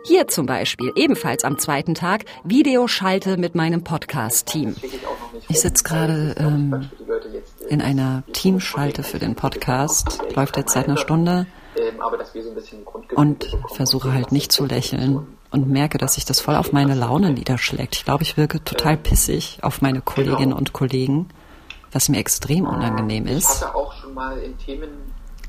Hier 0.04 0.28
zum 0.28 0.46
Beispiel, 0.46 0.92
ebenfalls 0.96 1.44
am 1.44 1.58
zweiten 1.60 1.94
Tag, 1.94 2.26
Videoschalte 2.44 3.38
mit 3.38 3.56
meinem 3.56 3.84
Podcast-Team. 3.84 4.76
Ich 5.50 5.60
sitze 5.60 5.84
gerade 5.84 6.36
ähm, 6.40 6.90
in 7.68 7.82
einer 7.82 8.24
Teamschalte 8.34 9.04
für 9.04 9.20
den 9.20 9.36
Podcast, 9.36 10.20
läuft 10.36 10.58
jetzt 10.58 10.74
seit 10.74 10.88
einer 10.88 10.98
Stunde 10.98 11.48
und 13.16 13.58
versuche 13.74 14.14
halt 14.14 14.32
nicht 14.32 14.52
zu 14.52 14.66
lächeln 14.66 15.28
und 15.52 15.70
merke, 15.70 15.98
dass 15.98 16.16
sich 16.16 16.26
das 16.26 16.40
voll 16.40 16.56
auf 16.56 16.72
meine 16.72 16.96
Laune 16.96 17.32
niederschlägt. 17.32 17.96
Ich 17.96 18.06
glaube, 18.06 18.24
ich 18.24 18.38
wirke 18.38 18.64
total 18.64 18.98
pissig 18.98 19.60
auf 19.62 19.82
meine 19.82 20.02
Kolleginnen 20.02 20.54
und 20.54 20.74
Kollegen, 20.74 21.30
was 21.92 22.10
mir 22.10 22.18
extrem 22.20 22.66
unangenehm 22.66 23.28
ist. 23.28 23.66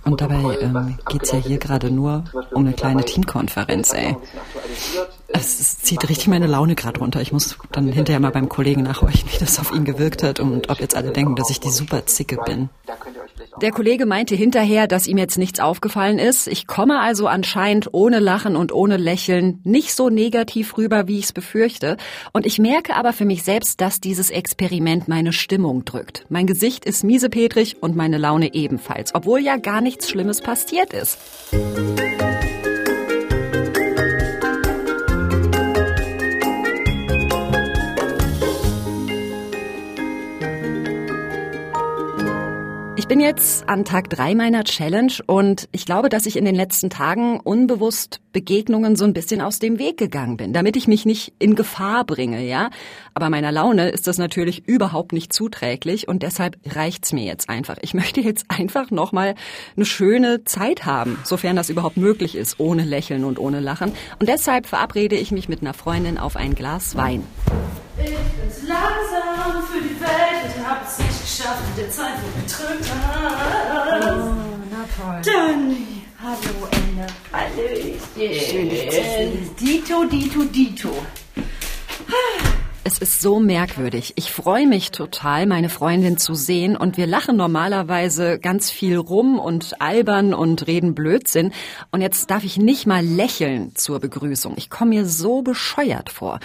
Und 0.05 0.21
dabei 0.21 0.59
ähm, 0.61 0.99
geht 1.09 1.23
es 1.25 1.33
ja 1.33 1.39
hier 1.39 1.59
gerade 1.59 1.91
nur 1.91 2.25
um 2.53 2.67
eine 2.67 2.75
kleine 2.75 3.05
Teamkonferenz, 3.05 3.93
ey. 3.93 4.17
Es, 5.33 5.79
zieht 5.79 6.09
richtig 6.09 6.29
meine 6.29 6.47
Laune 6.47 6.75
gerade 6.75 7.01
runter. 7.01 7.21
Ich 7.21 7.33
muss 7.33 7.57
dann 7.73 7.89
hinterher 7.93 8.21
mal 8.21 8.31
beim 8.31 8.49
Kollegen 8.49 8.83
nachhorchen, 8.83 9.29
wie 9.33 9.39
das 9.39 9.59
auf 9.59 9.73
ihn 9.73 9.85
gewirkt 9.85 10.23
hat 10.23 10.41
und 10.41 10.71
ob 10.71 10.81
jetzt 10.81 10.97
alle 10.97 11.13
denken, 11.13 11.37
dass 11.37 11.51
ich 11.51 11.61
die 11.61 11.71
super 11.71 12.07
Zicke 12.07 12.37
bin. 12.45 12.69
Der 13.61 13.73
Kollege 13.73 14.07
meinte 14.07 14.35
hinterher, 14.35 14.87
dass 14.87 15.07
ihm 15.07 15.19
jetzt 15.19 15.39
nichts 15.39 15.61
aufgefallen 15.61 16.19
ist. 16.19 16.47
Ich 16.47 16.67
komme 16.67 17.01
also 17.01 17.27
anscheinend 17.27 17.89
ohne 17.93 18.19
Lachen 18.19 18.57
und 18.57 18.73
ohne 18.73 18.97
Lächeln 18.97 19.61
nicht 19.65 19.95
so 19.95 20.09
negativ 20.09 20.77
rüber, 20.79 21.09
wie 21.09 21.19
ich 21.19 21.27
es 21.27 21.33
befürchte. 21.33 21.97
Und 22.33 22.47
ich 22.47 22.59
merke 22.59 22.97
aber 22.97 23.13
für 23.13 23.25
mich 23.25 23.43
selbst, 23.43 23.81
dass 23.81 24.01
dieses 24.01 24.31
Experiment 24.31 25.09
meine 25.09 25.33
Stimmung 25.33 25.85
drückt. 25.85 26.27
Mein 26.29 26.47
Gesicht 26.47 26.85
ist 26.85 27.05
miesepetrig 27.05 27.83
und 27.83 27.97
meine 27.97 28.19
Laune 28.19 28.55
ebenfalls, 28.55 29.15
obwohl 29.15 29.41
ja 29.41 29.57
gar 29.57 29.81
nichts 29.81 30.09
Schlimmes 30.09 30.41
passiert 30.41 30.93
ist. 30.93 31.19
Bin 43.11 43.19
jetzt 43.19 43.69
an 43.69 43.85
Tag 43.85 44.09
drei 44.09 44.37
meiner 44.37 44.63
Challenge 44.63 45.13
und 45.27 45.69
ich 45.73 45.85
glaube, 45.85 46.11
dass 46.11 46.27
ich 46.27 46.37
in 46.37 46.45
den 46.45 46.55
letzten 46.55 46.91
Tagen 46.91 47.41
unbewusst 47.41 48.21
Begegnungen 48.33 48.95
so 48.95 49.05
ein 49.05 49.15
bisschen 49.15 49.41
aus 49.41 49.59
dem 49.59 49.81
Weg 49.81 49.97
gegangen 49.97 50.37
bin, 50.37 50.53
damit 50.53 50.77
ich 50.77 50.87
mich 50.87 51.07
nicht 51.07 51.33
in 51.41 51.57
Gefahr 51.57 52.05
bringe, 52.05 52.41
ja. 52.47 52.71
Aber 53.13 53.29
meiner 53.29 53.51
Laune 53.51 53.89
ist 53.89 54.07
das 54.07 54.19
natürlich 54.19 54.69
überhaupt 54.69 55.13
nicht 55.13 55.33
zuträglich 55.33 56.07
und 56.07 56.23
deshalb 56.23 56.57
reicht's 56.65 57.13
mir 57.13 57.25
jetzt 57.25 57.51
einfach. 57.51 57.79
Ich 57.81 57.95
möchte 57.95 58.21
jetzt 58.21 58.45
einfach 58.47 58.93
nochmal 58.93 59.35
eine 59.75 59.87
schöne 59.87 60.45
Zeit 60.45 60.87
haben, 60.87 61.19
sofern 61.25 61.57
das 61.57 61.69
überhaupt 61.69 61.97
möglich 61.97 62.37
ist, 62.37 62.61
ohne 62.61 62.85
Lächeln 62.85 63.25
und 63.25 63.41
ohne 63.41 63.59
Lachen. 63.59 63.91
Und 64.21 64.29
deshalb 64.29 64.67
verabrede 64.67 65.17
ich 65.17 65.33
mich 65.33 65.49
mit 65.49 65.63
einer 65.63 65.75
Freundin 65.75 66.17
auf 66.17 66.37
ein 66.37 66.55
Glas 66.55 66.95
Wein. 66.95 67.25
Mit 71.71 71.85
der 71.85 71.91
Zeit, 71.91 72.15
wo 72.23 72.41
getrübt 72.41 72.91
hat. 72.91 74.03
Oh, 74.03 74.35
na 74.71 74.85
toll. 74.97 75.21
Danny, 75.25 76.03
hallo 76.23 76.69
Ende. 76.73 77.07
Schön, 78.41 78.69
Dito, 79.59 80.05
Dito, 80.05 80.45
Dito. 80.45 80.91
Es 82.83 82.99
ist 82.99 83.21
so 83.21 83.39
merkwürdig. 83.39 84.15
Ich 84.17 84.33
freue 84.33 84.67
mich 84.67 84.91
total, 84.91 85.47
meine 85.47 85.69
Freundin 85.69 86.17
zu 86.17 86.35
sehen 86.35 86.77
und 86.77 86.97
wir 86.97 87.07
lachen 87.07 87.37
normalerweise 87.37 88.39
ganz 88.39 88.71
viel 88.71 88.97
rum 88.97 89.39
und 89.39 89.81
albern 89.81 90.35
und 90.35 90.67
reden 90.67 90.95
Blödsinn. 90.95 91.53
Und 91.93 92.01
jetzt 92.01 92.31
darf 92.31 92.43
ich 92.43 92.57
nicht 92.57 92.87
mal 92.87 93.05
lächeln 93.05 93.77
zur 93.77 94.01
Begrüßung. 94.01 94.55
Ich 94.57 94.71
komme 94.71 94.91
mir 94.91 95.07
so 95.07 95.43
bescheuert 95.43 96.11
vor. 96.11 96.41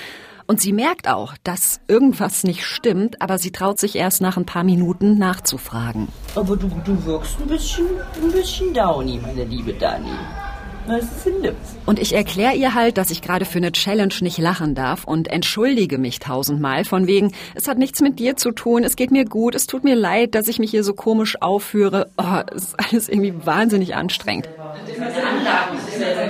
Und 0.47 0.61
sie 0.61 0.73
merkt 0.73 1.07
auch, 1.07 1.33
dass 1.43 1.79
irgendwas 1.87 2.43
nicht 2.43 2.63
stimmt, 2.65 3.21
aber 3.21 3.39
sie 3.39 3.51
traut 3.51 3.79
sich 3.79 3.95
erst 3.95 4.21
nach 4.21 4.37
ein 4.37 4.45
paar 4.45 4.63
Minuten 4.63 5.17
nachzufragen. 5.17 6.07
Aber 6.35 6.55
du, 6.55 6.69
du 6.85 7.05
wirkst 7.05 7.39
ein 7.41 7.47
bisschen, 7.47 7.87
ein 8.21 8.31
bisschen 8.31 8.73
downy, 8.73 9.19
meine 9.21 9.43
liebe 9.45 9.73
Dani. 9.73 10.11
Was 10.87 11.03
ist 11.03 11.25
denn 11.25 11.41
das? 11.41 11.55
Und 11.87 11.97
ich 11.97 12.13
erkläre 12.13 12.53
ihr 12.53 12.75
halt, 12.75 12.99
dass 12.99 13.09
ich 13.09 13.23
gerade 13.23 13.45
für 13.45 13.57
eine 13.57 13.71
Challenge 13.71 14.13
nicht 14.21 14.37
lachen 14.37 14.75
darf 14.75 15.03
und 15.05 15.27
entschuldige 15.29 15.97
mich 15.97 16.19
tausendmal 16.19 16.85
von 16.85 17.07
wegen, 17.07 17.31
es 17.55 17.67
hat 17.67 17.79
nichts 17.79 18.01
mit 18.01 18.19
dir 18.19 18.37
zu 18.37 18.51
tun, 18.51 18.83
es 18.83 18.95
geht 18.95 19.09
mir 19.09 19.25
gut, 19.25 19.55
es 19.55 19.65
tut 19.65 19.83
mir 19.83 19.95
leid, 19.95 20.35
dass 20.35 20.47
ich 20.47 20.59
mich 20.59 20.69
hier 20.69 20.83
so 20.83 20.93
komisch 20.93 21.41
aufführe. 21.41 22.11
Oh, 22.17 22.41
es 22.55 22.65
ist 22.65 22.75
alles 22.79 23.09
irgendwie 23.09 23.33
wahnsinnig 23.45 23.95
anstrengend. 23.95 24.47
Das 24.85 24.95
ist 24.95 26.01
ja 26.01 26.27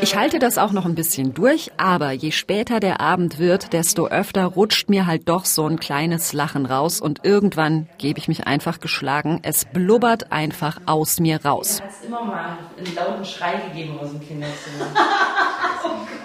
ich 0.00 0.16
halte 0.16 0.38
das 0.38 0.58
auch 0.58 0.72
noch 0.72 0.84
ein 0.84 0.94
bisschen 0.94 1.34
durch, 1.34 1.70
aber 1.76 2.12
je 2.12 2.30
später 2.30 2.80
der 2.80 3.00
Abend 3.00 3.38
wird, 3.38 3.72
desto 3.72 4.08
öfter 4.08 4.44
rutscht 4.44 4.88
mir 4.88 5.06
halt 5.06 5.28
doch 5.28 5.44
so 5.44 5.66
ein 5.66 5.78
kleines 5.80 6.32
Lachen 6.32 6.66
raus 6.66 7.00
und 7.00 7.24
irgendwann 7.24 7.88
gebe 7.98 8.18
ich 8.18 8.28
mich 8.28 8.46
einfach 8.46 8.80
geschlagen. 8.80 9.40
Es 9.42 9.64
blubbert 9.64 10.32
einfach 10.32 10.80
aus 10.86 11.20
mir 11.20 11.44
raus. 11.44 11.78
Du 11.78 11.84
hast 11.84 12.04
immer 12.04 12.24
mal 12.24 12.58
einen 12.76 12.94
lauten 12.94 13.24
Schrei 13.24 13.54
gegeben 13.68 13.98
aus 13.98 14.10
dem 14.10 14.20
Kinderzimmer. 14.20 14.86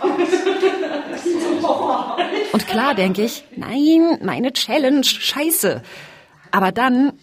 oh 1.63 2.15
Und 2.53 2.67
klar 2.67 2.95
denke 2.95 3.23
ich, 3.23 3.43
nein, 3.55 4.19
meine 4.23 4.53
Challenge, 4.53 5.03
scheiße. 5.03 5.81
Aber 6.51 6.71
dann 6.71 7.13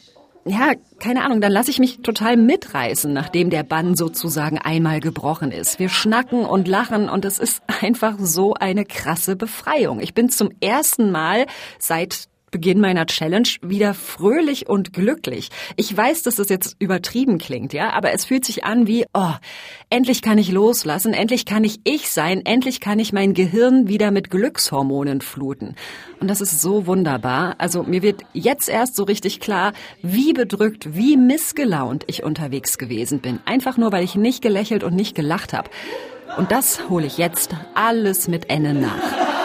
ja, 0.47 0.75
keine 1.01 1.25
Ahnung, 1.25 1.41
dann 1.41 1.51
lasse 1.51 1.71
ich 1.71 1.81
mich 1.81 2.03
total 2.03 2.37
mitreißen, 2.37 3.13
nachdem 3.13 3.51
der 3.51 3.65
Bann 3.65 3.97
sozusagen 3.97 4.59
einmal 4.59 5.01
gebrochen 5.01 5.51
ist. 5.51 5.81
Wir 5.81 5.89
schnacken 5.89 6.45
und 6.45 6.69
lachen 6.69 7.09
und 7.09 7.25
es 7.25 7.39
ist 7.39 7.63
einfach 7.83 8.15
so 8.21 8.55
eine 8.55 8.85
krasse 8.85 9.35
Befreiung. 9.35 10.01
Ich 10.01 10.15
bin 10.15 10.29
zum 10.29 10.51
ersten 10.61 11.11
Mal 11.11 11.47
seit 11.81 12.29
Beginn 12.53 12.81
meiner 12.81 13.07
Challenge 13.07 13.49
wieder 13.61 13.93
fröhlich 13.93 14.69
und 14.69 14.93
glücklich. 14.93 15.51
Ich 15.77 15.95
weiß, 15.95 16.23
dass 16.23 16.37
das 16.37 16.49
jetzt 16.49 16.77
übertrieben 16.79 17.39
klingt, 17.39 17.73
ja, 17.73 17.91
aber 17.91 18.13
es 18.13 18.25
fühlt 18.25 18.45
sich 18.45 18.65
an 18.65 18.87
wie, 18.87 19.05
oh, 19.15 19.33
endlich 19.91 20.23
kann 20.23 20.39
ich 20.39 20.53
loslassen, 20.53 21.13
endlich 21.13 21.45
kann 21.45 21.65
ich 21.65 21.81
ich 21.83 22.09
sein, 22.09 22.47
endlich 22.47 22.81
kann 22.81 23.01
ich 23.01 23.13
mein 23.13 23.35
Gehirn 23.35 23.89
wieder 23.89 24.13
mit 24.13 24.31
Glückshormonen 24.31 25.23
fluten. 25.23 25.75
Und 26.21 26.29
das 26.29 26.41
ist 26.41 26.61
so 26.61 26.87
wunderbar. 26.87 27.57
Also 27.59 27.83
mir 27.83 28.03
wird 28.03 28.23
jetzt 28.33 28.69
erst 28.69 28.95
so 28.95 29.03
richtig 29.03 29.41
klar, 29.41 29.73
wie 30.03 30.33
bedrückt, 30.33 30.95
wie 30.95 31.17
missgelaunt 31.17 32.05
ich 32.07 32.23
unterwegs 32.23 32.79
gewesen 32.79 33.19
bin. 33.19 33.41
Einfach 33.45 33.77
nur, 33.77 33.91
weil 33.91 34.05
ich 34.05 34.15
nicht 34.15 34.41
gelächelt 34.41 34.85
und 34.85 34.95
nicht 34.95 35.17
gelacht 35.17 35.53
habe. 35.53 35.69
Und 36.37 36.53
das 36.53 36.89
hole 36.89 37.07
ich 37.07 37.19
jetzt 37.19 37.55
alles 37.75 38.29
mit 38.29 38.51
Enne 38.51 38.75
nach. 38.75 39.36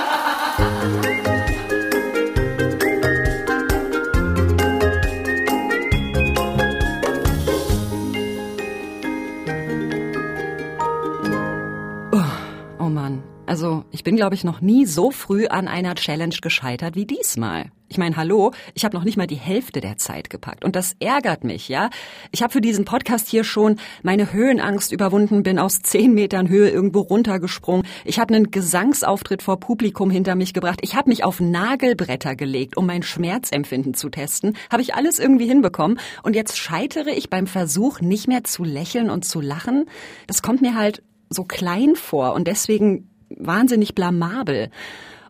Ich 13.92 14.04
bin, 14.04 14.16
glaube 14.16 14.36
ich, 14.36 14.44
noch 14.44 14.62
nie 14.62 14.86
so 14.86 15.12
früh 15.12 15.48
an 15.48 15.68
einer 15.68 15.96
Challenge 15.96 16.36
gescheitert 16.42 16.96
wie 16.96 17.06
diesmal. 17.06 17.72
Ich 17.92 17.98
meine, 17.98 18.16
hallo, 18.16 18.52
ich 18.74 18.86
habe 18.86 18.96
noch 18.96 19.04
nicht 19.04 19.18
mal 19.18 19.28
die 19.28 19.36
Hälfte 19.36 19.82
der 19.82 19.98
Zeit 19.98 20.30
gepackt. 20.30 20.64
Und 20.64 20.78
das 20.78 20.96
ärgert 21.02 21.44
mich, 21.44 21.68
ja. 21.68 21.90
Ich 22.32 22.42
habe 22.42 22.54
für 22.54 22.62
diesen 22.62 22.86
Podcast 22.86 23.28
hier 23.28 23.44
schon 23.44 23.80
meine 24.02 24.32
Höhenangst 24.32 24.94
überwunden, 24.94 25.44
bin 25.44 25.60
aus 25.60 25.82
zehn 25.82 26.14
Metern 26.14 26.48
Höhe 26.48 26.70
irgendwo 26.70 27.02
runtergesprungen. 27.02 27.86
Ich 28.06 28.18
habe 28.18 28.34
einen 28.34 28.50
Gesangsauftritt 28.50 29.42
vor 29.42 29.60
Publikum 29.60 30.10
hinter 30.10 30.36
mich 30.36 30.54
gebracht. 30.54 30.80
Ich 30.84 30.96
habe 30.96 31.10
mich 31.10 31.26
auf 31.26 31.42
Nagelbretter 31.42 32.38
gelegt, 32.38 32.78
um 32.78 32.86
mein 32.86 33.04
Schmerzempfinden 33.04 33.94
zu 33.94 34.08
testen. 34.08 34.56
Habe 34.72 34.84
ich 34.84 34.96
alles 34.96 35.20
irgendwie 35.20 35.48
hinbekommen. 35.48 36.00
Und 36.24 36.34
jetzt 36.34 36.58
scheitere 36.58 37.10
ich 37.10 37.30
beim 37.30 37.46
Versuch, 37.46 38.00
nicht 38.00 38.30
mehr 38.30 38.46
zu 38.46 38.64
lächeln 38.64 39.10
und 39.10 39.26
zu 39.26 39.42
lachen. 39.42 39.84
Das 40.28 40.42
kommt 40.42 40.62
mir 40.62 40.76
halt 40.76 41.04
so 41.30 41.44
klein 41.44 41.96
vor. 41.96 42.34
Und 42.36 42.48
deswegen 42.48 43.11
wahnsinnig 43.38 43.96
blamabel. 43.96 44.70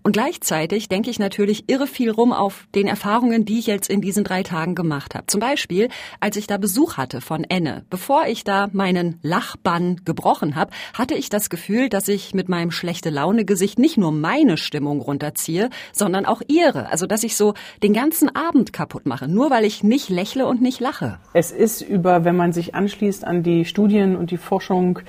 Und 0.03 0.13
gleichzeitig 0.13 0.89
denke 0.89 1.11
ich 1.11 1.19
natürlich 1.19 1.69
irre 1.69 1.85
viel 1.85 2.09
rum 2.09 2.33
auf 2.33 2.67
den 2.73 2.87
Erfahrungen, 2.87 3.45
die 3.45 3.59
ich 3.59 3.67
jetzt 3.67 3.89
in 3.89 4.01
diesen 4.01 4.23
drei 4.23 4.41
Tagen 4.41 4.73
gemacht 4.73 5.13
habe. 5.13 5.27
Zum 5.27 5.39
Beispiel, 5.39 5.89
als 6.19 6.37
ich 6.37 6.47
da 6.47 6.57
Besuch 6.57 6.97
hatte 6.97 7.21
von 7.21 7.43
Enne. 7.43 7.85
Bevor 7.91 8.25
ich 8.25 8.43
da 8.43 8.67
meinen 8.71 9.19
Lachbann 9.21 10.01
gebrochen 10.03 10.55
habe, 10.55 10.71
hatte 10.95 11.13
ich 11.13 11.29
das 11.29 11.51
Gefühl, 11.51 11.87
dass 11.87 12.07
ich 12.07 12.33
mit 12.33 12.49
meinem 12.49 12.71
schlechte 12.71 13.11
Laune-Gesicht 13.11 13.77
nicht 13.77 13.97
nur 13.97 14.11
meine 14.11 14.57
Stimmung 14.57 15.01
runterziehe, 15.01 15.69
sondern 15.93 16.25
auch 16.25 16.41
ihre. 16.47 16.87
Also, 16.89 17.05
dass 17.05 17.23
ich 17.23 17.37
so 17.37 17.53
den 17.83 17.93
ganzen 17.93 18.35
Abend 18.35 18.73
kaputt 18.73 19.05
mache, 19.05 19.27
nur 19.27 19.51
weil 19.51 19.65
ich 19.65 19.83
nicht 19.83 20.09
lächle 20.09 20.47
und 20.47 20.63
nicht 20.63 20.79
lache. 20.79 21.19
Es 21.33 21.51
ist 21.51 21.81
über, 21.81 22.25
wenn 22.25 22.35
man 22.35 22.53
sich 22.53 22.73
anschließt 22.73 23.23
an 23.23 23.43
die 23.43 23.65
Studien 23.65 24.15
und 24.15 24.31
die 24.31 24.37
Forschung, 24.37 24.99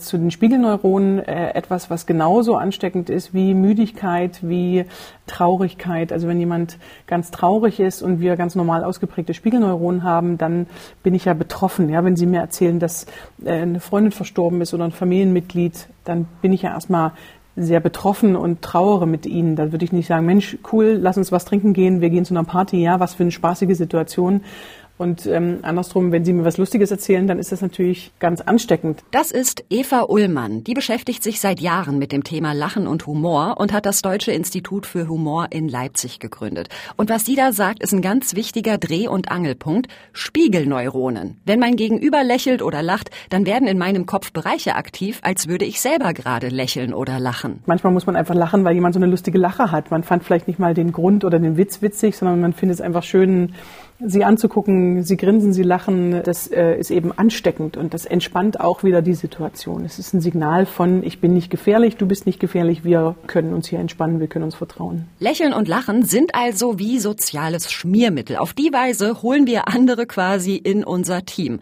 zu 0.00 0.18
den 0.18 0.30
Spiegelneuronen 0.30 1.20
äh, 1.20 1.50
etwas, 1.54 1.90
was 1.90 2.06
genauso 2.06 2.56
ansteckend 2.56 3.10
ist 3.10 3.32
wie 3.32 3.54
Müdigkeit, 3.54 4.40
wie 4.42 4.84
Traurigkeit. 5.26 6.12
Also 6.12 6.28
wenn 6.28 6.38
jemand 6.38 6.78
ganz 7.06 7.30
traurig 7.30 7.80
ist 7.80 8.02
und 8.02 8.20
wir 8.20 8.36
ganz 8.36 8.54
normal 8.54 8.84
ausgeprägte 8.84 9.34
Spiegelneuronen 9.34 10.02
haben, 10.02 10.38
dann 10.38 10.66
bin 11.02 11.14
ich 11.14 11.26
ja 11.26 11.34
betroffen. 11.34 11.88
Ja, 11.88 12.04
wenn 12.04 12.16
Sie 12.16 12.26
mir 12.26 12.40
erzählen, 12.40 12.78
dass 12.78 13.06
äh, 13.44 13.52
eine 13.52 13.80
Freundin 13.80 14.12
verstorben 14.12 14.60
ist 14.60 14.74
oder 14.74 14.84
ein 14.84 14.92
Familienmitglied, 14.92 15.88
dann 16.04 16.26
bin 16.42 16.52
ich 16.52 16.62
ja 16.62 16.70
erstmal 16.70 17.12
sehr 17.56 17.80
betroffen 17.80 18.36
und 18.36 18.62
trauere 18.62 19.06
mit 19.06 19.26
ihnen. 19.26 19.56
Da 19.56 19.72
würde 19.72 19.84
ich 19.84 19.92
nicht 19.92 20.06
sagen, 20.06 20.24
Mensch, 20.24 20.58
cool, 20.72 20.98
lass 21.00 21.16
uns 21.16 21.32
was 21.32 21.44
trinken 21.44 21.72
gehen, 21.72 22.00
wir 22.00 22.10
gehen 22.10 22.24
zu 22.24 22.34
einer 22.34 22.44
Party, 22.44 22.80
ja, 22.80 23.00
was 23.00 23.14
für 23.14 23.22
eine 23.22 23.32
spaßige 23.32 23.76
Situation, 23.76 24.42
und 25.00 25.24
ähm, 25.24 25.60
andersrum, 25.62 26.12
wenn 26.12 26.26
Sie 26.26 26.34
mir 26.34 26.44
was 26.44 26.58
Lustiges 26.58 26.90
erzählen, 26.90 27.26
dann 27.26 27.38
ist 27.38 27.52
das 27.52 27.62
natürlich 27.62 28.12
ganz 28.18 28.42
ansteckend. 28.42 29.02
Das 29.12 29.30
ist 29.30 29.64
Eva 29.70 30.02
Ullmann. 30.02 30.62
Die 30.62 30.74
beschäftigt 30.74 31.22
sich 31.22 31.40
seit 31.40 31.58
Jahren 31.58 31.98
mit 31.98 32.12
dem 32.12 32.22
Thema 32.22 32.52
Lachen 32.52 32.86
und 32.86 33.06
Humor 33.06 33.54
und 33.58 33.72
hat 33.72 33.86
das 33.86 34.02
Deutsche 34.02 34.32
Institut 34.32 34.84
für 34.84 35.08
Humor 35.08 35.46
in 35.52 35.70
Leipzig 35.70 36.18
gegründet. 36.18 36.68
Und 36.98 37.08
was 37.08 37.24
sie 37.24 37.34
da 37.34 37.54
sagt, 37.54 37.82
ist 37.82 37.94
ein 37.94 38.02
ganz 38.02 38.36
wichtiger 38.36 38.76
Dreh- 38.76 39.08
und 39.08 39.30
Angelpunkt. 39.30 39.88
Spiegelneuronen. 40.12 41.40
Wenn 41.46 41.60
mein 41.60 41.76
Gegenüber 41.76 42.22
lächelt 42.22 42.60
oder 42.60 42.82
lacht, 42.82 43.10
dann 43.30 43.46
werden 43.46 43.68
in 43.68 43.78
meinem 43.78 44.04
Kopf 44.04 44.32
Bereiche 44.32 44.74
aktiv, 44.74 45.20
als 45.22 45.48
würde 45.48 45.64
ich 45.64 45.80
selber 45.80 46.12
gerade 46.12 46.48
lächeln 46.48 46.92
oder 46.92 47.18
lachen. 47.18 47.62
Manchmal 47.64 47.94
muss 47.94 48.04
man 48.04 48.16
einfach 48.16 48.34
lachen, 48.34 48.64
weil 48.64 48.74
jemand 48.74 48.92
so 48.92 49.00
eine 49.00 49.10
lustige 49.10 49.38
Lache 49.38 49.72
hat. 49.72 49.90
Man 49.90 50.02
fand 50.02 50.24
vielleicht 50.24 50.46
nicht 50.46 50.58
mal 50.58 50.74
den 50.74 50.92
Grund 50.92 51.24
oder 51.24 51.38
den 51.38 51.56
Witz 51.56 51.80
witzig, 51.80 52.18
sondern 52.18 52.42
man 52.42 52.52
findet 52.52 52.74
es 52.74 52.80
einfach 52.82 53.02
schön, 53.02 53.54
sie 54.04 54.24
anzugucken, 54.24 55.02
sie 55.02 55.16
grinsen, 55.16 55.52
sie 55.52 55.62
lachen, 55.62 56.22
das 56.24 56.46
äh, 56.46 56.78
ist 56.78 56.90
eben 56.90 57.12
ansteckend 57.12 57.76
und 57.76 57.94
das 57.94 58.06
entspannt 58.06 58.60
auch 58.60 58.82
wieder 58.82 59.02
die 59.02 59.14
Situation. 59.14 59.84
Es 59.84 59.98
ist 59.98 60.14
ein 60.14 60.20
Signal 60.20 60.66
von, 60.66 61.02
ich 61.02 61.20
bin 61.20 61.34
nicht 61.34 61.50
gefährlich, 61.50 61.96
du 61.96 62.06
bist 62.06 62.26
nicht 62.26 62.40
gefährlich, 62.40 62.84
wir 62.84 63.14
können 63.26 63.52
uns 63.52 63.68
hier 63.68 63.78
entspannen, 63.78 64.20
wir 64.20 64.26
können 64.26 64.44
uns 64.44 64.54
vertrauen. 64.54 65.06
Lächeln 65.18 65.52
und 65.52 65.68
Lachen 65.68 66.04
sind 66.04 66.34
also 66.34 66.78
wie 66.78 66.98
soziales 66.98 67.70
Schmiermittel. 67.72 68.36
Auf 68.36 68.52
die 68.54 68.72
Weise 68.72 69.22
holen 69.22 69.46
wir 69.46 69.68
andere 69.68 70.06
quasi 70.06 70.56
in 70.56 70.84
unser 70.84 71.24
Team. 71.24 71.60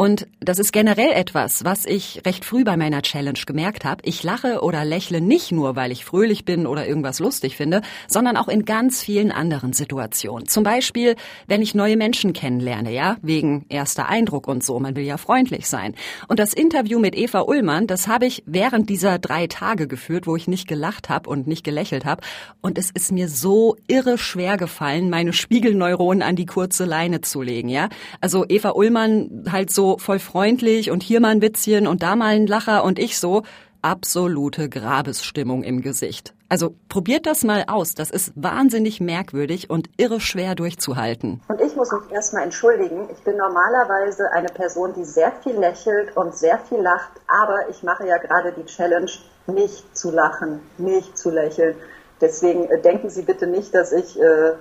Und 0.00 0.26
das 0.40 0.58
ist 0.58 0.72
generell 0.72 1.12
etwas, 1.12 1.62
was 1.66 1.84
ich 1.84 2.22
recht 2.24 2.46
früh 2.46 2.64
bei 2.64 2.78
meiner 2.78 3.02
Challenge 3.02 3.38
gemerkt 3.46 3.84
habe. 3.84 4.00
Ich 4.06 4.22
lache 4.22 4.62
oder 4.62 4.82
lächle 4.82 5.20
nicht 5.20 5.52
nur, 5.52 5.76
weil 5.76 5.92
ich 5.92 6.06
fröhlich 6.06 6.46
bin 6.46 6.66
oder 6.66 6.88
irgendwas 6.88 7.18
lustig 7.18 7.54
finde, 7.54 7.82
sondern 8.08 8.38
auch 8.38 8.48
in 8.48 8.64
ganz 8.64 9.02
vielen 9.02 9.30
anderen 9.30 9.74
Situationen. 9.74 10.48
Zum 10.48 10.64
Beispiel, 10.64 11.16
wenn 11.48 11.60
ich 11.60 11.74
neue 11.74 11.98
Menschen 11.98 12.32
kennenlerne, 12.32 12.94
ja, 12.94 13.18
wegen 13.20 13.66
erster 13.68 14.08
Eindruck 14.08 14.48
und 14.48 14.64
so. 14.64 14.80
Man 14.80 14.96
will 14.96 15.04
ja 15.04 15.18
freundlich 15.18 15.68
sein. 15.68 15.94
Und 16.28 16.38
das 16.38 16.54
Interview 16.54 16.98
mit 16.98 17.14
Eva 17.14 17.42
Ullmann, 17.42 17.86
das 17.86 18.08
habe 18.08 18.24
ich 18.24 18.42
während 18.46 18.88
dieser 18.88 19.18
drei 19.18 19.48
Tage 19.48 19.86
geführt, 19.86 20.26
wo 20.26 20.34
ich 20.34 20.48
nicht 20.48 20.66
gelacht 20.66 21.10
habe 21.10 21.28
und 21.28 21.46
nicht 21.46 21.62
gelächelt 21.62 22.06
habe. 22.06 22.22
Und 22.62 22.78
es 22.78 22.90
ist 22.90 23.12
mir 23.12 23.28
so 23.28 23.76
irre 23.86 24.16
schwer 24.16 24.56
gefallen, 24.56 25.10
meine 25.10 25.34
Spiegelneuronen 25.34 26.22
an 26.22 26.36
die 26.36 26.46
kurze 26.46 26.86
Leine 26.86 27.20
zu 27.20 27.42
legen, 27.42 27.68
ja. 27.68 27.90
Also 28.22 28.46
Eva 28.48 28.70
Ullmann 28.70 29.44
halt 29.52 29.70
so 29.70 29.89
voll 29.98 30.18
freundlich 30.18 30.90
und 30.90 31.02
hier 31.02 31.20
mal 31.20 31.28
ein 31.28 31.42
Witzchen 31.42 31.86
und 31.86 32.02
da 32.02 32.16
mal 32.16 32.34
ein 32.34 32.46
Lacher 32.46 32.84
und 32.84 32.98
ich 32.98 33.18
so, 33.18 33.42
absolute 33.82 34.68
Grabesstimmung 34.68 35.62
im 35.62 35.80
Gesicht. 35.80 36.34
Also 36.48 36.74
probiert 36.88 37.26
das 37.26 37.44
mal 37.44 37.64
aus. 37.68 37.94
Das 37.94 38.10
ist 38.10 38.32
wahnsinnig 38.34 39.00
merkwürdig 39.00 39.70
und 39.70 39.88
irre 39.96 40.20
schwer 40.20 40.54
durchzuhalten. 40.56 41.40
Und 41.48 41.60
ich 41.60 41.76
muss 41.76 41.92
mich 41.92 42.10
erstmal 42.12 42.42
entschuldigen. 42.42 43.08
Ich 43.12 43.22
bin 43.22 43.36
normalerweise 43.36 44.32
eine 44.32 44.48
Person, 44.48 44.92
die 44.96 45.04
sehr 45.04 45.32
viel 45.42 45.54
lächelt 45.54 46.16
und 46.16 46.34
sehr 46.34 46.58
viel 46.58 46.80
lacht, 46.80 47.12
aber 47.28 47.68
ich 47.70 47.82
mache 47.82 48.06
ja 48.06 48.18
gerade 48.18 48.52
die 48.52 48.64
Challenge, 48.66 49.10
nicht 49.46 49.96
zu 49.96 50.10
lachen, 50.10 50.60
nicht 50.76 51.16
zu 51.16 51.30
lächeln. 51.30 51.76
Deswegen 52.20 52.64
äh, 52.64 52.80
denken 52.80 53.10
Sie 53.10 53.22
bitte 53.22 53.46
nicht, 53.46 53.74
dass 53.74 53.92
ich 53.92 54.20
äh, 54.20 54.52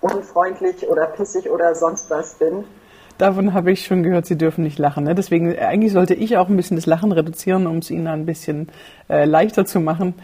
unfreundlich 0.00 0.88
oder 0.88 1.06
pissig 1.06 1.48
oder 1.48 1.74
sonst 1.74 2.10
was 2.10 2.34
bin. 2.34 2.64
Davon 3.18 3.54
habe 3.54 3.72
ich 3.72 3.84
schon 3.86 4.02
gehört, 4.02 4.26
Sie 4.26 4.36
dürfen 4.36 4.62
nicht 4.62 4.78
lachen. 4.78 5.04
Ne? 5.04 5.14
Deswegen, 5.14 5.52
äh, 5.52 5.58
eigentlich 5.58 5.92
sollte 5.92 6.14
ich 6.14 6.36
auch 6.36 6.48
ein 6.48 6.56
bisschen 6.56 6.76
das 6.76 6.86
Lachen 6.86 7.12
reduzieren, 7.12 7.66
um 7.66 7.78
es 7.78 7.90
Ihnen 7.90 8.06
ein 8.06 8.26
bisschen 8.26 8.68
äh, 9.08 9.24
leichter 9.24 9.64
zu 9.64 9.80
machen. 9.80 10.14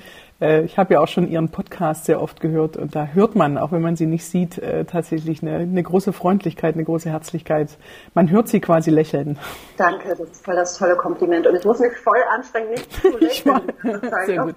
Äh, 0.43 0.63
ich 0.63 0.77
habe 0.77 0.95
ja 0.95 1.01
auch 1.01 1.09
schon 1.09 1.29
Ihren 1.29 1.49
Podcast 1.51 2.05
sehr 2.05 2.21
oft 2.21 2.41
gehört 2.41 2.77
und 2.77 2.95
da 2.95 3.07
hört 3.07 3.35
man, 3.37 3.57
auch 3.57 3.73
wenn 3.73 3.81
man 3.81 3.97
Sie 3.97 4.07
nicht 4.07 4.25
sieht, 4.25 4.59
äh, 4.59 4.85
tatsächlich 4.85 5.43
eine, 5.43 5.59
eine 5.59 5.83
große 5.83 6.13
Freundlichkeit, 6.13 6.75
eine 6.75 6.85
große 6.85 7.09
Herzlichkeit. 7.09 7.79
Man 8.15 8.29
hört 8.31 8.49
Sie 8.49 8.61
quasi 8.61 8.91
lächeln. 8.91 9.39
Danke, 9.77 10.09
das 10.11 10.21
ist 10.21 10.45
voll 10.45 10.57
das 10.57 10.77
tolle 10.77 10.97
Kompliment 10.97 11.47
und 11.47 11.55
ich 11.55 11.65
muss 11.65 11.79
mich 11.79 11.93
voll 11.97 12.19
anstrengen, 12.35 12.71
nicht 12.71 12.93
zu 12.93 13.09
lächeln. 13.19 13.63
Sehr 14.27 14.45
gut. 14.45 14.57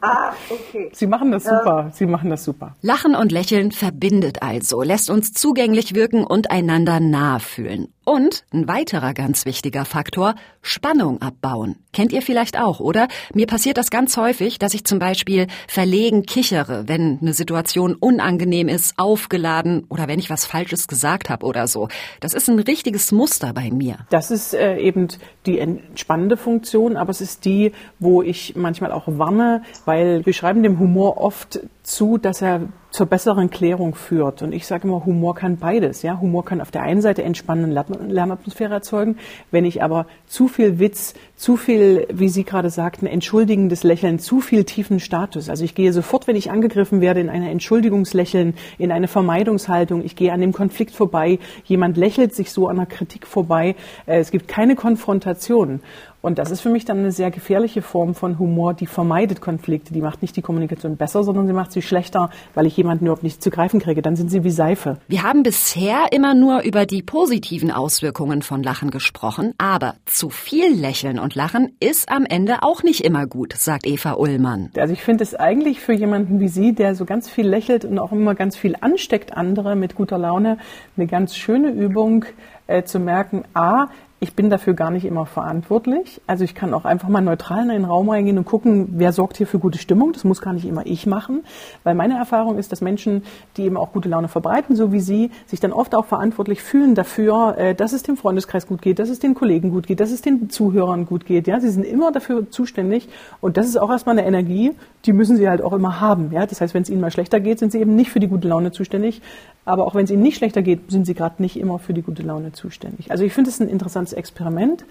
Ah, 0.00 0.32
okay. 0.50 0.90
Sie 0.92 1.06
machen 1.06 1.30
das 1.32 1.44
super. 1.44 1.90
Sie 1.92 2.06
machen 2.06 2.30
das 2.30 2.44
super. 2.44 2.74
Lachen 2.82 3.14
und 3.14 3.32
Lächeln 3.32 3.72
verbindet 3.72 4.42
also, 4.42 4.82
lässt 4.82 5.10
uns 5.10 5.32
zugänglich 5.32 5.94
wirken 5.94 6.24
und 6.24 6.50
einander 6.50 7.00
nahe 7.00 7.40
fühlen. 7.40 7.88
Und 8.04 8.44
ein 8.52 8.68
weiterer 8.68 9.14
ganz 9.14 9.46
wichtiger 9.46 9.84
Faktor, 9.84 10.36
Spannung 10.62 11.20
abbauen. 11.22 11.74
Kennt 11.92 12.12
ihr 12.12 12.22
vielleicht 12.22 12.56
auch, 12.56 12.78
oder? 12.78 13.08
Mir 13.34 13.48
passiert 13.48 13.78
das 13.78 13.90
ganz 13.90 14.16
häufig, 14.16 14.60
dass 14.60 14.74
ich 14.74 14.84
zum 14.84 15.00
Beispiel 15.00 15.48
verlegen 15.66 16.22
kichere, 16.22 16.84
wenn 16.86 17.18
eine 17.20 17.32
Situation 17.32 17.96
unangenehm 17.96 18.68
ist, 18.68 18.96
aufgeladen 18.96 19.86
oder 19.88 20.06
wenn 20.06 20.20
ich 20.20 20.30
was 20.30 20.46
Falsches 20.46 20.86
gesagt 20.86 21.30
habe 21.30 21.44
oder 21.44 21.66
so. 21.66 21.88
Das 22.20 22.32
ist 22.32 22.48
ein 22.48 22.60
richtiges 22.60 23.10
Muster 23.10 23.52
bei 23.52 23.72
mir. 23.72 23.96
Das 24.10 24.30
ist 24.30 24.54
äh, 24.54 24.78
eben 24.78 25.08
die 25.46 25.58
entspannende 25.58 26.36
Funktion, 26.36 26.96
aber 26.96 27.10
es 27.10 27.20
ist 27.20 27.44
die, 27.44 27.72
wo 27.98 28.22
ich 28.22 28.54
manchmal 28.54 28.92
auch 28.92 29.08
warne, 29.08 29.62
weil 29.84 30.24
wir 30.24 30.32
schreiben 30.32 30.62
dem 30.62 30.78
Humor 30.78 31.18
oft 31.18 31.60
zu, 31.82 32.18
dass 32.18 32.42
er 32.42 32.62
zur 32.90 33.06
besseren 33.06 33.50
Klärung 33.50 33.94
führt. 33.94 34.40
Und 34.40 34.52
ich 34.52 34.66
sage 34.66 34.88
immer, 34.88 35.04
Humor 35.04 35.34
kann 35.34 35.58
beides. 35.58 36.02
Ja, 36.02 36.18
Humor 36.18 36.46
kann 36.46 36.62
auf 36.62 36.70
der 36.70 36.82
einen 36.82 37.02
Seite 37.02 37.22
entspannende 37.22 37.84
Lernatmosphäre 38.08 38.72
erzeugen. 38.72 39.18
Wenn 39.50 39.66
ich 39.66 39.82
aber 39.82 40.06
zu 40.26 40.48
viel 40.48 40.78
Witz, 40.78 41.12
zu 41.36 41.58
viel, 41.58 42.06
wie 42.10 42.30
Sie 42.30 42.44
gerade 42.44 42.70
sagten, 42.70 43.06
entschuldigendes 43.06 43.82
Lächeln, 43.82 44.18
zu 44.18 44.40
viel 44.40 44.64
tiefen 44.64 44.98
Status. 44.98 45.50
Also 45.50 45.62
ich 45.64 45.74
gehe 45.74 45.92
sofort, 45.92 46.26
wenn 46.26 46.36
ich 46.36 46.50
angegriffen 46.50 47.02
werde, 47.02 47.20
in 47.20 47.28
eine 47.28 47.50
Entschuldigungslächeln, 47.50 48.54
in 48.78 48.90
eine 48.90 49.08
Vermeidungshaltung. 49.08 50.02
Ich 50.02 50.16
gehe 50.16 50.32
an 50.32 50.40
dem 50.40 50.52
Konflikt 50.52 50.92
vorbei. 50.92 51.38
Jemand 51.64 51.98
lächelt 51.98 52.34
sich 52.34 52.50
so 52.50 52.66
an 52.68 52.76
der 52.76 52.86
Kritik 52.86 53.26
vorbei. 53.26 53.76
Äh, 54.06 54.20
es 54.20 54.30
gibt 54.30 54.48
keine 54.48 54.74
Konfrontation. 54.74 55.80
Und 56.26 56.40
das 56.40 56.50
ist 56.50 56.60
für 56.60 56.70
mich 56.70 56.84
dann 56.84 56.98
eine 56.98 57.12
sehr 57.12 57.30
gefährliche 57.30 57.82
Form 57.82 58.16
von 58.16 58.40
Humor, 58.40 58.74
die 58.74 58.88
vermeidet 58.88 59.40
Konflikte. 59.40 59.94
Die 59.94 60.00
macht 60.00 60.22
nicht 60.22 60.34
die 60.34 60.42
Kommunikation 60.42 60.96
besser, 60.96 61.22
sondern 61.22 61.46
sie 61.46 61.52
macht 61.52 61.70
sie 61.70 61.82
schlechter, 61.82 62.30
weil 62.52 62.66
ich 62.66 62.76
jemanden 62.76 63.04
überhaupt 63.04 63.22
nicht 63.22 63.40
zu 63.40 63.48
greifen 63.48 63.78
kriege. 63.78 64.02
Dann 64.02 64.16
sind 64.16 64.32
sie 64.32 64.42
wie 64.42 64.50
Seife. 64.50 64.98
Wir 65.06 65.22
haben 65.22 65.44
bisher 65.44 66.06
immer 66.10 66.34
nur 66.34 66.62
über 66.62 66.84
die 66.84 67.04
positiven 67.04 67.70
Auswirkungen 67.70 68.42
von 68.42 68.60
Lachen 68.64 68.90
gesprochen, 68.90 69.54
aber 69.58 69.94
zu 70.04 70.28
viel 70.28 70.74
Lächeln 70.74 71.20
und 71.20 71.36
Lachen 71.36 71.76
ist 71.78 72.08
am 72.08 72.24
Ende 72.24 72.64
auch 72.64 72.82
nicht 72.82 73.02
immer 73.02 73.28
gut, 73.28 73.52
sagt 73.52 73.86
Eva 73.86 74.14
Ullmann. 74.14 74.70
Also 74.76 74.94
ich 74.94 75.04
finde 75.04 75.22
es 75.22 75.36
eigentlich 75.36 75.78
für 75.78 75.92
jemanden 75.92 76.40
wie 76.40 76.48
Sie, 76.48 76.72
der 76.72 76.96
so 76.96 77.04
ganz 77.04 77.30
viel 77.30 77.46
lächelt 77.46 77.84
und 77.84 78.00
auch 78.00 78.10
immer 78.10 78.34
ganz 78.34 78.56
viel 78.56 78.74
ansteckt 78.80 79.36
andere 79.36 79.76
mit 79.76 79.94
guter 79.94 80.18
Laune, 80.18 80.58
eine 80.96 81.06
ganz 81.06 81.36
schöne 81.36 81.70
Übung, 81.70 82.24
äh, 82.66 82.82
zu 82.82 82.98
merken, 82.98 83.44
a, 83.54 83.88
ich 84.18 84.34
bin 84.34 84.48
dafür 84.48 84.72
gar 84.72 84.90
nicht 84.90 85.04
immer 85.04 85.26
verantwortlich. 85.26 86.22
Also 86.26 86.42
ich 86.42 86.54
kann 86.54 86.72
auch 86.72 86.86
einfach 86.86 87.08
mal 87.08 87.20
neutral 87.20 87.64
in 87.64 87.70
einen 87.70 87.84
Raum 87.84 88.08
reingehen 88.08 88.38
und 88.38 88.46
gucken, 88.46 88.88
wer 88.92 89.12
sorgt 89.12 89.36
hier 89.36 89.46
für 89.46 89.58
gute 89.58 89.78
Stimmung. 89.78 90.14
Das 90.14 90.24
muss 90.24 90.40
gar 90.40 90.54
nicht 90.54 90.64
immer 90.64 90.86
ich 90.86 91.06
machen, 91.06 91.44
weil 91.84 91.94
meine 91.94 92.14
Erfahrung 92.14 92.56
ist, 92.56 92.72
dass 92.72 92.80
Menschen, 92.80 93.24
die 93.58 93.64
eben 93.64 93.76
auch 93.76 93.92
gute 93.92 94.08
Laune 94.08 94.28
verbreiten, 94.28 94.74
so 94.74 94.90
wie 94.90 95.00
Sie, 95.00 95.30
sich 95.46 95.60
dann 95.60 95.72
oft 95.72 95.94
auch 95.94 96.06
verantwortlich 96.06 96.62
fühlen 96.62 96.94
dafür, 96.94 97.58
äh, 97.58 97.74
dass 97.74 97.92
es 97.92 98.04
dem 98.04 98.16
Freundeskreis 98.16 98.66
gut 98.66 98.80
geht, 98.80 98.98
dass 98.98 99.10
es 99.10 99.18
den 99.18 99.34
Kollegen 99.34 99.70
gut 99.70 99.86
geht, 99.86 100.00
dass 100.00 100.10
es 100.10 100.22
den 100.22 100.48
Zuhörern 100.48 101.04
gut 101.04 101.26
geht. 101.26 101.46
Ja, 101.46 101.60
sie 101.60 101.70
sind 101.70 101.84
immer 101.84 102.10
dafür 102.10 102.50
zuständig 102.50 103.08
und 103.42 103.58
das 103.58 103.66
ist 103.66 103.76
auch 103.76 103.90
erstmal 103.90 104.18
eine 104.18 104.26
Energie, 104.26 104.72
die 105.04 105.12
müssen 105.12 105.36
sie 105.36 105.48
halt 105.48 105.60
auch 105.60 105.74
immer 105.74 106.00
haben. 106.00 106.32
Ja, 106.32 106.46
das 106.46 106.60
heißt, 106.60 106.72
wenn 106.72 106.82
es 106.82 106.90
ihnen 106.90 107.00
mal 107.00 107.10
schlechter 107.10 107.38
geht, 107.38 107.58
sind 107.58 107.70
sie 107.70 107.80
eben 107.80 107.94
nicht 107.94 108.10
für 108.10 108.20
die 108.20 108.28
gute 108.28 108.48
Laune 108.48 108.72
zuständig, 108.72 109.20
aber 109.66 109.86
auch 109.86 109.94
wenn 109.94 110.04
es 110.04 110.10
ihnen 110.10 110.22
nicht 110.22 110.36
schlechter 110.36 110.62
geht, 110.62 110.90
sind 110.90 111.06
sie 111.06 111.14
gerade 111.14 111.42
nicht 111.42 111.58
immer 111.58 111.78
für 111.78 111.92
die 111.92 112.02
gute 112.02 112.22
Laune 112.22 112.52
zuständig. 112.52 113.10
Also 113.10 113.24
ich 113.24 113.32
finde 113.32 113.50
es 113.50 113.60
ein 113.60 113.68
interessantes 113.68 114.05
Experiment. 114.12 114.84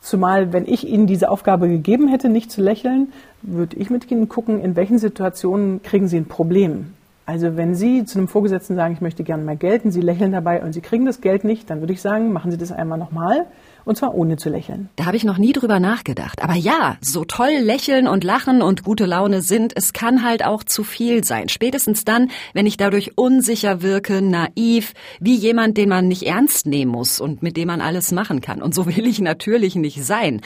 Zumal, 0.00 0.52
wenn 0.52 0.66
ich 0.66 0.86
Ihnen 0.86 1.06
diese 1.06 1.30
Aufgabe 1.30 1.68
gegeben 1.68 2.08
hätte, 2.08 2.28
nicht 2.28 2.50
zu 2.50 2.60
lächeln, 2.60 3.12
würde 3.42 3.76
ich 3.76 3.88
mit 3.88 4.10
Ihnen 4.10 4.28
gucken, 4.28 4.60
in 4.60 4.74
welchen 4.74 4.98
Situationen 4.98 5.82
kriegen 5.82 6.08
Sie 6.08 6.16
ein 6.16 6.26
Problem. 6.26 6.94
Also 7.24 7.56
wenn 7.56 7.74
Sie 7.74 8.04
zu 8.04 8.18
einem 8.18 8.26
Vorgesetzten 8.26 8.74
sagen, 8.74 8.94
ich 8.94 9.00
möchte 9.00 9.22
gerne 9.22 9.44
mehr 9.44 9.56
Geld 9.56 9.84
und 9.84 9.92
Sie 9.92 10.00
lächeln 10.00 10.32
dabei 10.32 10.62
und 10.62 10.72
Sie 10.72 10.80
kriegen 10.80 11.06
das 11.06 11.20
Geld 11.20 11.44
nicht, 11.44 11.70
dann 11.70 11.80
würde 11.80 11.92
ich 11.92 12.00
sagen, 12.00 12.32
machen 12.32 12.50
Sie 12.50 12.58
das 12.58 12.72
einmal 12.72 12.98
nochmal. 12.98 13.46
Und 13.84 13.96
zwar 13.96 14.14
ohne 14.14 14.36
zu 14.36 14.48
lächeln. 14.48 14.88
Da 14.94 15.06
habe 15.06 15.16
ich 15.16 15.24
noch 15.24 15.38
nie 15.38 15.52
drüber 15.52 15.80
nachgedacht. 15.80 16.42
Aber 16.42 16.54
ja, 16.54 16.96
so 17.00 17.24
toll 17.24 17.50
lächeln 17.60 18.06
und 18.06 18.22
lachen 18.22 18.62
und 18.62 18.84
gute 18.84 19.06
Laune 19.06 19.42
sind, 19.42 19.72
es 19.76 19.92
kann 19.92 20.24
halt 20.24 20.44
auch 20.44 20.62
zu 20.62 20.84
viel 20.84 21.24
sein. 21.24 21.48
Spätestens 21.48 22.04
dann, 22.04 22.30
wenn 22.54 22.66
ich 22.66 22.76
dadurch 22.76 23.18
unsicher 23.18 23.82
wirke, 23.82 24.22
naiv, 24.22 24.94
wie 25.18 25.34
jemand, 25.34 25.76
den 25.78 25.88
man 25.88 26.06
nicht 26.06 26.24
ernst 26.24 26.66
nehmen 26.66 26.92
muss 26.92 27.20
und 27.20 27.42
mit 27.42 27.56
dem 27.56 27.68
man 27.68 27.80
alles 27.80 28.12
machen 28.12 28.40
kann. 28.40 28.62
Und 28.62 28.72
so 28.72 28.86
will 28.86 29.06
ich 29.06 29.20
natürlich 29.20 29.74
nicht 29.74 30.04
sein. 30.04 30.42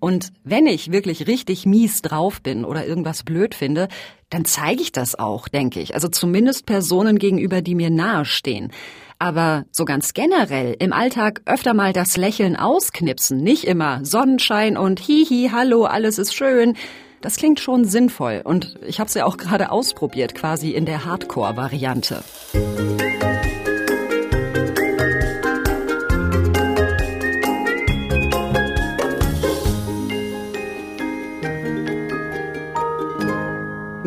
Und 0.00 0.28
wenn 0.44 0.66
ich 0.66 0.92
wirklich 0.92 1.26
richtig 1.26 1.66
mies 1.66 2.02
drauf 2.02 2.40
bin 2.40 2.64
oder 2.64 2.86
irgendwas 2.86 3.24
blöd 3.24 3.54
finde, 3.54 3.88
dann 4.30 4.44
zeige 4.44 4.82
ich 4.82 4.92
das 4.92 5.18
auch, 5.18 5.48
denke 5.48 5.80
ich. 5.80 5.94
Also 5.94 6.08
zumindest 6.08 6.66
Personen 6.66 7.18
gegenüber, 7.18 7.62
die 7.62 7.74
mir 7.74 7.90
nahestehen. 7.90 8.72
Aber 9.18 9.64
so 9.72 9.84
ganz 9.84 10.14
generell 10.14 10.76
im 10.78 10.92
Alltag 10.92 11.42
öfter 11.44 11.74
mal 11.74 11.92
das 11.92 12.16
Lächeln 12.16 12.54
ausknipsen, 12.54 13.38
nicht 13.38 13.64
immer 13.64 14.04
Sonnenschein 14.04 14.76
und 14.76 15.00
hihi, 15.00 15.50
hallo, 15.52 15.84
alles 15.84 16.18
ist 16.18 16.34
schön. 16.34 16.76
Das 17.20 17.34
klingt 17.34 17.58
schon 17.58 17.84
sinnvoll 17.84 18.42
und 18.44 18.78
ich 18.86 19.00
habe 19.00 19.08
es 19.08 19.14
ja 19.14 19.24
auch 19.26 19.36
gerade 19.36 19.72
ausprobiert, 19.72 20.36
quasi 20.36 20.70
in 20.70 20.86
der 20.86 21.04
Hardcore-Variante. 21.04 22.22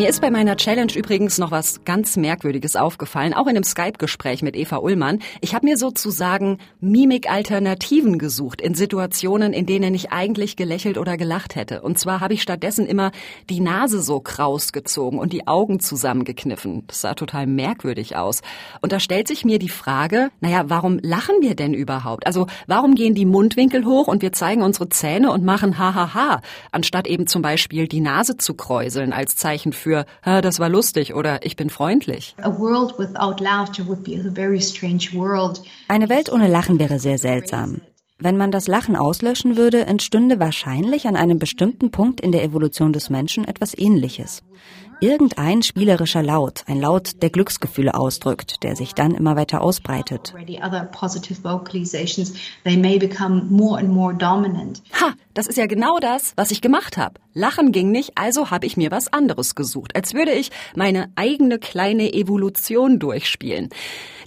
Mir 0.02 0.10
ist 0.10 0.20
bei 0.20 0.32
meiner 0.32 0.58
Challenge 0.58 0.92
übrigens 0.96 1.38
noch 1.38 1.52
was 1.52 1.86
ganz 1.86 2.18
Merkwürdiges 2.18 2.76
aufgefallen, 2.76 3.36
auch 3.36 3.46
in 3.46 3.50
einem 3.50 3.64
Skype-Gespräch 3.64 4.42
mit 4.42 4.56
Eva 4.56 4.78
Ullmann. 4.78 5.20
Ich 5.42 5.54
habe 5.54 5.68
mir 5.68 5.78
sozusagen 5.78 6.58
Mimik-Alternativen 6.80 8.18
gesucht 8.18 8.62
in 8.62 8.74
Situationen, 8.74 9.54
in 9.54 9.68
denen 9.68 9.94
ich 9.94 10.12
eigentlich 10.12 10.56
gelächelt 10.56 10.98
oder 10.98 11.18
gelacht 11.18 11.56
hätte. 11.56 11.84
Und 11.84 12.00
zwar 12.00 12.20
habe 12.20 12.34
ich 12.34 12.42
stattdessen 12.42 12.88
immer 12.88 13.12
die 13.52 13.60
Nase 13.60 14.02
so 14.02 14.20
kraus 14.22 14.72
gezogen 14.72 15.20
und 15.20 15.34
die 15.34 15.46
Augen 15.46 15.80
zusammengekniffen. 15.80 16.84
Das 16.88 17.02
sah 17.02 17.14
total 17.14 17.46
merkwürdig 17.46 18.16
aus. 18.16 18.42
Und 18.82 18.94
da 18.94 19.00
stellt 19.00 19.28
sich 19.28 19.46
mir 19.46 19.60
die 19.60 19.70
Frage, 19.70 20.32
naja, 20.40 20.64
warum 20.66 20.98
lachen 21.04 21.36
wir 21.42 21.54
denn 21.54 21.76
überhaupt? 21.76 22.26
Also 22.26 22.48
warum 22.66 22.96
gehen 22.96 23.14
die 23.14 23.28
Mundwinkel 23.28 23.86
hoch 23.86 24.08
und 24.08 24.24
wir 24.24 24.34
zeigen 24.34 24.64
unsere 24.64 24.90
Zähne 24.90 25.32
und 25.32 25.46
machen 25.46 25.78
hahaha, 25.78 26.42
anstatt 26.72 27.06
eben 27.06 27.28
zum 27.28 27.44
Beispiel 27.44 27.88
die 27.88 28.02
Nase 28.02 28.36
zu 28.36 28.56
kräuseln 28.56 29.14
als 29.14 29.36
Zeichen 29.36 29.74
für 29.74 29.91
für 29.92 30.06
ah, 30.22 30.42
das 30.42 30.60
war 30.60 30.70
lustig 30.70 31.14
oder 31.14 31.46
ich 31.46 31.56
bin 31.58 31.70
freundlich. 31.70 32.36
Eine 35.90 36.08
Welt 36.08 36.32
ohne 36.32 36.48
Lachen 36.48 36.80
wäre 36.80 37.00
sehr 37.00 37.18
seltsam. 37.18 37.82
Wenn 38.18 38.38
man 38.38 38.52
das 38.52 38.68
Lachen 38.68 38.96
auslöschen 38.96 39.58
würde, 39.58 39.86
entstünde 39.88 40.40
wahrscheinlich 40.40 41.08
an 41.08 41.16
einem 41.16 41.40
bestimmten 41.40 41.92
Punkt 41.92 42.22
in 42.22 42.32
der 42.32 42.44
Evolution 42.44 42.94
des 42.94 43.10
Menschen 43.10 43.46
etwas 43.46 43.78
Ähnliches 43.78 44.44
irgendein 45.02 45.64
spielerischer 45.64 46.24
Laut, 46.24 46.64
ein 46.68 46.80
Laut, 46.80 47.22
der 47.22 47.30
Glücksgefühle 47.30 47.96
ausdrückt, 47.96 48.64
der 48.64 48.76
sich 48.76 48.94
dann 48.94 49.16
immer 49.16 49.36
weiter 49.36 49.62
ausbreitet. 49.62 50.34
Ha, 54.94 55.14
das 55.34 55.48
ist 55.48 55.58
ja 55.58 55.66
genau 55.66 56.00
das, 56.00 56.34
was 56.38 56.52
ich 56.52 56.62
gemacht 56.62 56.98
habe. 56.98 57.20
Lachen 57.34 57.72
ging 57.72 57.92
nicht, 57.92 58.12
also 58.16 58.52
habe 58.52 58.66
ich 58.66 58.78
mir 58.78 58.92
was 58.92 59.12
anderes 59.12 59.56
gesucht, 59.56 59.96
als 59.96 60.14
würde 60.14 60.34
ich 60.34 60.52
meine 60.76 61.12
eigene 61.16 61.58
kleine 61.58 62.14
Evolution 62.14 63.00
durchspielen. 63.00 63.70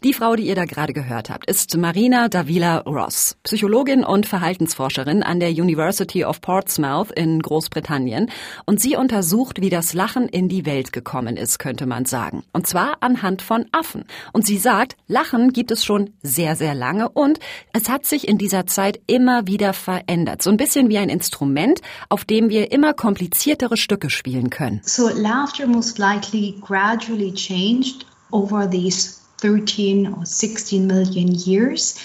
Die 0.04 0.12
Frau, 0.12 0.36
die 0.36 0.46
ihr 0.46 0.54
da 0.54 0.66
gerade 0.66 0.92
gehört 0.92 1.30
habt, 1.30 1.48
ist 1.48 1.74
Marina 1.78 2.28
Davila 2.28 2.80
Ross, 2.80 3.38
Psychologin 3.42 4.04
und 4.04 4.26
Verhaltensforscherin 4.26 5.22
an 5.22 5.40
der 5.40 5.48
University 5.48 6.26
of 6.26 6.42
Portsmouth 6.42 7.10
in 7.10 7.40
Großbritannien. 7.40 8.30
Und 8.66 8.82
sie 8.82 8.96
untersucht, 8.96 9.62
wie 9.62 9.70
das 9.70 9.94
Lachen 9.94 10.28
in 10.28 10.50
die 10.50 10.66
Welt 10.66 10.92
gekommen 10.92 11.38
ist, 11.38 11.58
könnte 11.58 11.86
man 11.86 12.04
sagen. 12.04 12.42
Und 12.52 12.66
zwar 12.66 12.98
anhand 13.00 13.40
von 13.40 13.64
Affen. 13.72 14.04
Und 14.34 14.44
sie 14.44 14.58
sagt, 14.58 14.94
Lachen 15.06 15.54
gibt 15.54 15.70
es 15.70 15.86
schon 15.86 16.10
sehr, 16.22 16.54
sehr 16.54 16.74
lange 16.74 17.08
und 17.08 17.38
es 17.72 17.88
hat 17.88 18.04
sich 18.04 18.28
in 18.28 18.36
dieser 18.36 18.66
Zeit 18.66 19.00
immer 19.06 19.46
wieder 19.46 19.72
verändert. 19.72 20.42
So 20.42 20.50
ein 20.50 20.58
bisschen 20.58 20.90
wie 20.90 20.98
ein 20.98 21.08
Instrument, 21.08 21.80
auf 22.10 22.26
dem 22.26 22.50
wir 22.50 22.72
immer 22.72 22.92
kompliziertere 22.92 23.78
Stücke 23.78 24.10
spielen 24.10 24.50
können. 24.50 24.82
So 24.84 25.08
laughter 25.08 25.66
most 25.66 25.96
likely 25.96 26.60
gradually 26.60 27.32
changed 27.32 28.04
over 28.30 28.68
these 28.68 29.23
13 29.44 30.06
or 30.06 30.24
16 30.24 30.86
million 30.86 31.28
years 31.28 31.96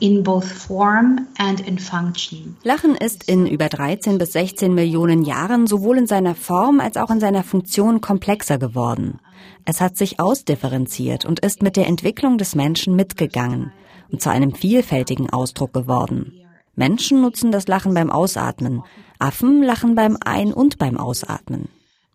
in 0.00 0.24
both 0.24 0.44
form 0.44 1.28
and 1.38 1.60
in 1.60 1.78
function. 1.78 2.56
Lachen 2.64 2.96
ist 2.96 3.28
in 3.28 3.46
über 3.46 3.68
13 3.68 4.18
bis 4.18 4.32
16 4.32 4.74
Millionen 4.74 5.22
Jahren 5.22 5.68
sowohl 5.68 5.98
in 5.98 6.08
seiner 6.08 6.34
Form 6.34 6.80
als 6.80 6.96
auch 6.96 7.10
in 7.10 7.20
seiner 7.20 7.44
Funktion 7.44 8.00
komplexer 8.00 8.58
geworden. 8.58 9.20
Es 9.64 9.80
hat 9.80 9.96
sich 9.96 10.18
ausdifferenziert 10.18 11.24
und 11.24 11.38
ist 11.40 11.62
mit 11.62 11.76
der 11.76 11.86
Entwicklung 11.86 12.38
des 12.38 12.56
Menschen 12.56 12.96
mitgegangen 12.96 13.72
und 14.10 14.20
zu 14.20 14.30
einem 14.30 14.52
vielfältigen 14.52 15.30
Ausdruck 15.30 15.72
geworden. 15.72 16.32
Menschen 16.74 17.20
nutzen 17.20 17.52
das 17.52 17.68
Lachen 17.68 17.94
beim 17.94 18.10
Ausatmen, 18.10 18.82
Affen 19.20 19.62
lachen 19.62 19.94
beim 19.94 20.16
Ein- 20.24 20.52
und 20.52 20.78
beim 20.78 20.96
Ausatmen. 20.96 21.68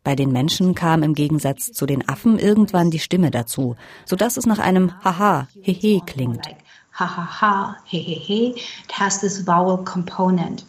Bei 0.05 0.15
den 0.15 0.31
Menschen 0.31 0.75
kam 0.75 1.01
im 1.01 1.15
Gegensatz 1.15 1.73
zu 1.73 1.87
den 1.87 2.07
Affen 2.07 2.37
irgendwann 2.37 2.91
die 2.91 2.99
Stimme 2.99 3.31
dazu, 3.31 3.75
sodass 4.05 4.37
es 4.37 4.45
nach 4.45 4.59
einem 4.59 4.93
Haha, 5.03 5.47
Hehe 5.59 5.99
klingt. 6.05 6.47
Hahaha, 6.93 7.75
Hehehe, 7.85 8.55
it 8.55 8.93
has 8.93 9.19
this 9.19 9.45
vowel 9.45 9.83
component. 9.83 10.63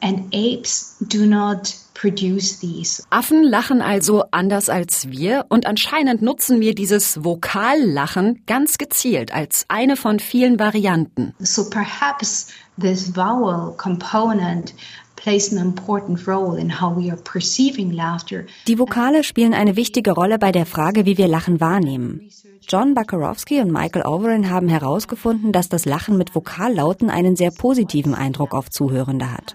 And 0.00 0.32
apes 0.32 0.96
do 1.00 1.26
not 1.26 1.74
produce 1.94 2.60
these. 2.60 3.04
Affen 3.10 3.42
lachen 3.42 3.82
also 3.82 4.24
anders 4.30 4.68
als 4.68 5.08
wir 5.10 5.46
und 5.48 5.66
anscheinend 5.66 6.22
nutzen 6.22 6.60
wir 6.60 6.74
dieses 6.74 7.22
Vokallachen 7.24 8.42
ganz 8.46 8.78
gezielt 8.78 9.32
als 9.34 9.64
eine 9.68 9.96
von 9.96 10.20
vielen 10.20 10.58
Varianten. 10.58 11.34
So 11.40 11.68
perhaps 11.68 12.48
this 12.80 13.14
vowel 13.14 13.76
component 13.76 14.74
die 18.66 18.78
Vokale 18.78 19.22
spielen 19.22 19.54
eine 19.54 19.76
wichtige 19.76 20.12
Rolle 20.12 20.38
bei 20.38 20.50
der 20.52 20.66
Frage, 20.66 21.06
wie 21.06 21.16
wir 21.16 21.28
Lachen 21.28 21.60
wahrnehmen. 21.60 22.28
John 22.68 22.94
Bakarowski 22.94 23.60
und 23.60 23.70
Michael 23.70 24.04
Overin 24.06 24.50
haben 24.50 24.68
herausgefunden, 24.68 25.52
dass 25.52 25.68
das 25.68 25.84
Lachen 25.84 26.18
mit 26.18 26.34
Vokallauten 26.34 27.08
einen 27.10 27.36
sehr 27.36 27.50
positiven 27.50 28.14
Eindruck 28.14 28.52
auf 28.54 28.70
Zuhörende 28.70 29.32
hat. 29.32 29.54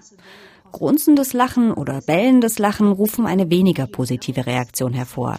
Grunzendes 0.72 1.32
Lachen 1.32 1.72
oder 1.72 2.00
bellendes 2.00 2.58
Lachen 2.58 2.92
rufen 2.92 3.26
eine 3.26 3.50
weniger 3.50 3.86
positive 3.86 4.46
Reaktion 4.46 4.92
hervor. 4.94 5.38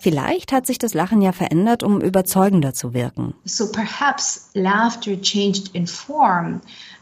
Vielleicht 0.00 0.52
hat 0.52 0.66
sich 0.66 0.78
das 0.78 0.94
Lachen 0.94 1.22
ja 1.22 1.32
verändert, 1.32 1.82
um 1.82 2.00
überzeugender 2.00 2.74
zu 2.74 2.92
wirken. 2.94 3.34
So 3.44 3.72
perhaps 3.72 4.50
laughter 4.54 5.20
changed 5.20 5.74
in 5.74 5.86
form 5.86 6.60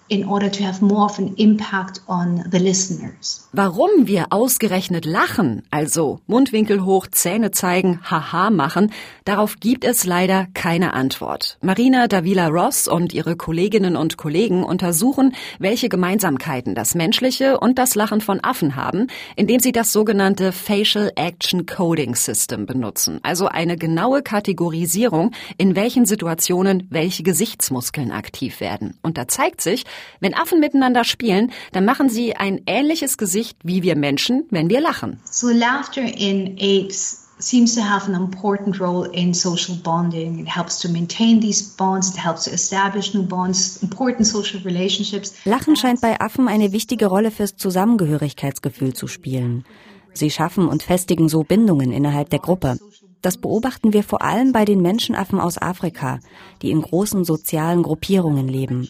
in 0.08 0.26
order 0.26 0.50
to 0.52 0.64
have 0.64 0.84
more 0.84 1.04
of 1.04 1.18
an 1.18 1.34
impact 1.36 2.02
on 2.06 2.44
the 2.50 2.58
listeners. 2.58 3.48
Warum 3.52 4.06
wir 4.06 4.26
ausgerechnet 4.30 5.06
lachen, 5.06 5.62
also 5.70 6.20
Mundwinkel 6.26 6.84
hoch, 6.84 7.06
Zähne 7.10 7.52
zeigen, 7.52 8.00
haha 8.02 8.50
machen, 8.50 8.92
darauf 9.24 9.60
gibt 9.60 9.84
es 9.84 10.04
leider 10.04 10.46
keine 10.52 10.92
Antwort. 10.92 11.56
Marina 11.62 12.06
Davila 12.06 12.48
Ross 12.48 12.86
und 12.86 13.14
ihre 13.14 13.36
Kolleginnen 13.36 13.96
und 13.96 14.18
Kollegen 14.18 14.62
untersuchen, 14.62 15.34
welche 15.58 15.88
Gemeinsamkeiten 15.88 16.74
das 16.74 16.94
menschliche 16.94 17.58
und 17.58 17.78
das 17.78 17.94
Lachen 17.94 18.20
von 18.20 18.40
Affen 18.42 18.76
haben, 18.76 19.06
indem 19.36 19.60
sie 19.60 19.72
das 19.72 19.92
sogenannte 19.92 20.52
Facial 20.52 21.12
Action 21.16 21.64
Coding 21.64 22.14
System 22.14 22.66
benutzen, 22.66 23.20
also 23.22 23.46
eine 23.46 23.76
genaue 23.76 24.22
Kategorisierung, 24.22 25.30
in 25.56 25.76
welchen 25.76 26.04
Situationen 26.04 26.86
welche 26.90 27.22
Gesichtsmuskeln 27.22 28.10
aktiv 28.10 28.60
werden. 28.60 28.98
Und 29.02 29.16
da 29.16 29.28
zeigt 29.28 29.62
sich, 29.62 29.84
wenn 30.20 30.34
Affen 30.34 30.60
miteinander 30.60 31.04
spielen, 31.04 31.52
dann 31.72 31.84
machen 31.84 32.08
sie 32.08 32.36
ein 32.36 32.62
ähnliches 32.66 33.18
Gesicht 33.18 33.56
wie 33.62 33.82
wir 33.82 33.96
Menschen, 33.96 34.44
wenn 34.50 34.70
wir 34.70 34.80
lachen. 34.80 35.20
So 35.24 35.48
laughter 35.48 36.02
in 36.02 36.56
apes 36.58 37.24
seems 37.38 37.74
to 37.74 37.82
have 37.82 38.06
an 38.08 38.14
important 38.14 38.80
role 38.80 39.06
in 39.12 39.34
social 39.34 39.76
bonding. 39.76 40.38
It 40.38 40.48
helps 40.48 40.78
to 40.80 40.88
maintain 40.88 41.40
these 41.40 41.62
bonds, 41.76 42.10
it 42.10 42.24
helps 42.24 42.44
to 42.44 42.50
establish 42.50 43.14
new 43.14 43.22
bonds, 43.22 43.82
important 43.82 44.26
social 44.26 44.60
relationships. 44.64 45.34
Lachen 45.44 45.76
scheint 45.76 46.00
bei 46.00 46.20
Affen 46.20 46.48
eine 46.48 46.72
wichtige 46.72 47.06
Rolle 47.06 47.30
fürs 47.30 47.56
Zusammengehörigkeitsgefühl 47.56 48.94
zu 48.94 49.06
spielen. 49.06 49.64
Sie 50.12 50.30
schaffen 50.30 50.68
und 50.68 50.82
festigen 50.82 51.28
so 51.28 51.42
Bindungen 51.42 51.92
innerhalb 51.92 52.30
der 52.30 52.38
Gruppe. 52.38 52.78
Das 53.20 53.38
beobachten 53.38 53.92
wir 53.92 54.04
vor 54.04 54.22
allem 54.22 54.52
bei 54.52 54.64
den 54.64 54.82
Menschenaffen 54.82 55.40
aus 55.40 55.60
Afrika, 55.60 56.20
die 56.62 56.70
in 56.70 56.82
großen 56.82 57.24
sozialen 57.24 57.82
Gruppierungen 57.82 58.48
leben. 58.48 58.88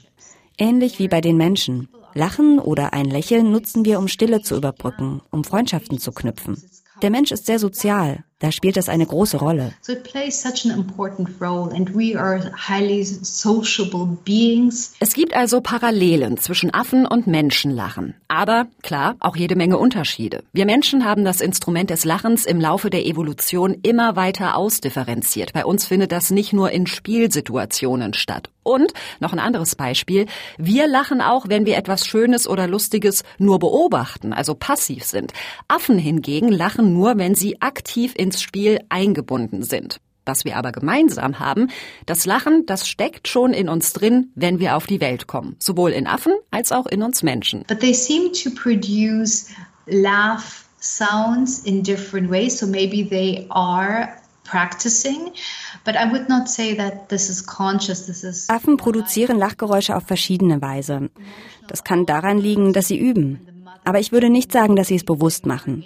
Ähnlich 0.59 0.99
wie 0.99 1.09
bei 1.09 1.21
den 1.21 1.37
Menschen. 1.37 1.88
Lachen 2.14 2.61
oder 2.61 2.93
ein 2.93 3.07
Lächeln 3.07 3.51
nutzen 3.51 3.85
wir, 3.85 3.99
um 3.99 4.07
Stille 4.07 4.40
zu 4.40 4.57
überbrücken, 4.57 5.21
um 5.31 5.43
Freundschaften 5.43 5.99
zu 5.99 6.12
knüpfen. 6.12 6.62
Der 7.03 7.11
Mensch 7.11 7.33
ist 7.33 7.47
sehr 7.47 7.59
sozial. 7.59 8.25
Da 8.40 8.51
spielt 8.51 8.77
das 8.77 8.88
eine 8.88 9.07
große 9.07 9.37
Rolle. 9.37 9.73
So 9.81 9.92
it 9.92 10.03
plays 10.03 10.42
such 10.42 10.70
an 10.70 10.77
important 10.77 11.29
role 11.40 11.73
and 11.73 11.94
we 11.94 12.18
are 12.18 12.53
highly 12.57 13.05
sociable 13.05 14.18
beings. 14.25 14.94
Es 14.99 15.14
gibt 15.14 15.35
also 15.35 15.61
Parallelen 15.61 16.37
zwischen 16.37 16.75
Affen 16.75 17.07
und 17.07 17.27
Menschenlachen. 17.27 18.14
Aber 18.29 18.66
klar, 18.83 19.14
auch 19.20 19.37
jede 19.37 19.55
Menge 19.55 19.79
Unterschiede. 19.79 20.42
Wir 20.53 20.66
Menschen 20.66 21.05
haben 21.05 21.25
das 21.25 21.40
Instrument 21.40 21.90
des 21.90 22.05
Lachens 22.05 22.44
im 22.44 22.61
Laufe 22.61 22.90
der 22.90 23.07
Evolution 23.07 23.77
immer 23.83 24.16
weiter 24.16 24.57
ausdifferenziert. 24.57 25.53
Bei 25.53 25.64
uns 25.64 25.87
findet 25.87 26.11
das 26.11 26.31
nicht 26.31 26.53
nur 26.53 26.70
in 26.73 26.87
Spielsituationen 26.87 28.14
statt. 28.14 28.51
Und 28.64 28.94
noch 29.20 29.35
ein 29.35 29.38
anderes 29.38 29.77
Beispiel. 29.77 30.27
Wir 30.57 30.88
lachen 30.88 31.20
auch, 31.20 31.49
wenn 31.49 31.66
wir 31.66 31.77
etwas 31.77 32.07
Schönes 32.07 32.49
oder 32.49 32.66
Lustiges 32.66 33.23
nur 33.38 33.59
beobachten, 33.59 34.33
also 34.33 34.55
passiv 34.55 35.05
sind. 35.05 35.35
Affen 35.68 35.99
hingegen 35.99 36.49
lachen 36.49 36.94
nur, 36.94 37.18
wenn 37.18 37.35
sie 37.35 37.61
aktiv 37.61 38.14
ins 38.25 38.41
Spiel 38.41 38.81
eingebunden 38.89 39.63
sind. 39.63 40.01
Was 40.27 40.47
wir 40.47 40.57
aber 40.57 40.73
gemeinsam 40.73 41.39
haben, 41.39 41.69
das 42.07 42.25
Lachen, 42.25 42.65
das 42.65 42.89
steckt 42.89 43.29
schon 43.29 43.53
in 43.53 43.69
uns 43.69 43.93
drin, 43.93 44.31
wenn 44.35 44.59
wir 44.59 44.77
auf 44.77 44.87
die 44.87 45.03
Welt 45.03 45.27
kommen. 45.27 45.57
Sowohl 45.59 45.91
in 45.91 46.07
Affen 46.07 46.33
als 46.51 46.73
auch 46.73 46.87
in 46.87 47.03
uns 47.03 47.23
Menschen. 47.23 47.65
But 47.69 47.81
they 47.81 47.93
seem 47.93 48.33
to 48.33 48.51
produce 48.51 49.51
laugh 49.87 50.65
sounds 50.81 51.59
in 51.65 51.83
different 51.83 52.31
ways. 52.31 52.59
So 52.59 52.67
maybe 52.67 53.07
they 53.07 53.47
are 53.51 54.09
practicing. 54.45 55.33
But 55.85 55.97
I 55.97 56.11
would 56.11 56.31
not 56.31 56.49
say 56.49 56.75
that 56.75 57.11
this 57.11 57.29
is 57.29 57.45
conscious. 57.45 58.07
This 58.07 58.25
is 58.25 58.49
Affen 58.49 58.79
produzieren 58.79 59.39
Lachgeräusche 59.39 59.95
auf 59.95 60.05
verschiedene 60.05 60.63
Weise. 60.63 61.11
Das 61.69 61.85
kann 61.85 62.07
daran 62.07 62.39
liegen, 62.39 62.73
dass 62.73 62.89
sie 62.89 62.99
üben. 62.99 63.41
Aber 63.85 64.01
ich 64.01 64.11
würde 64.11 64.31
nicht 64.31 64.53
sagen, 64.53 64.75
dass 64.75 64.89
sie 64.89 64.97
es 64.97 65.05
bewusst 65.05 65.45
machen. 65.45 65.85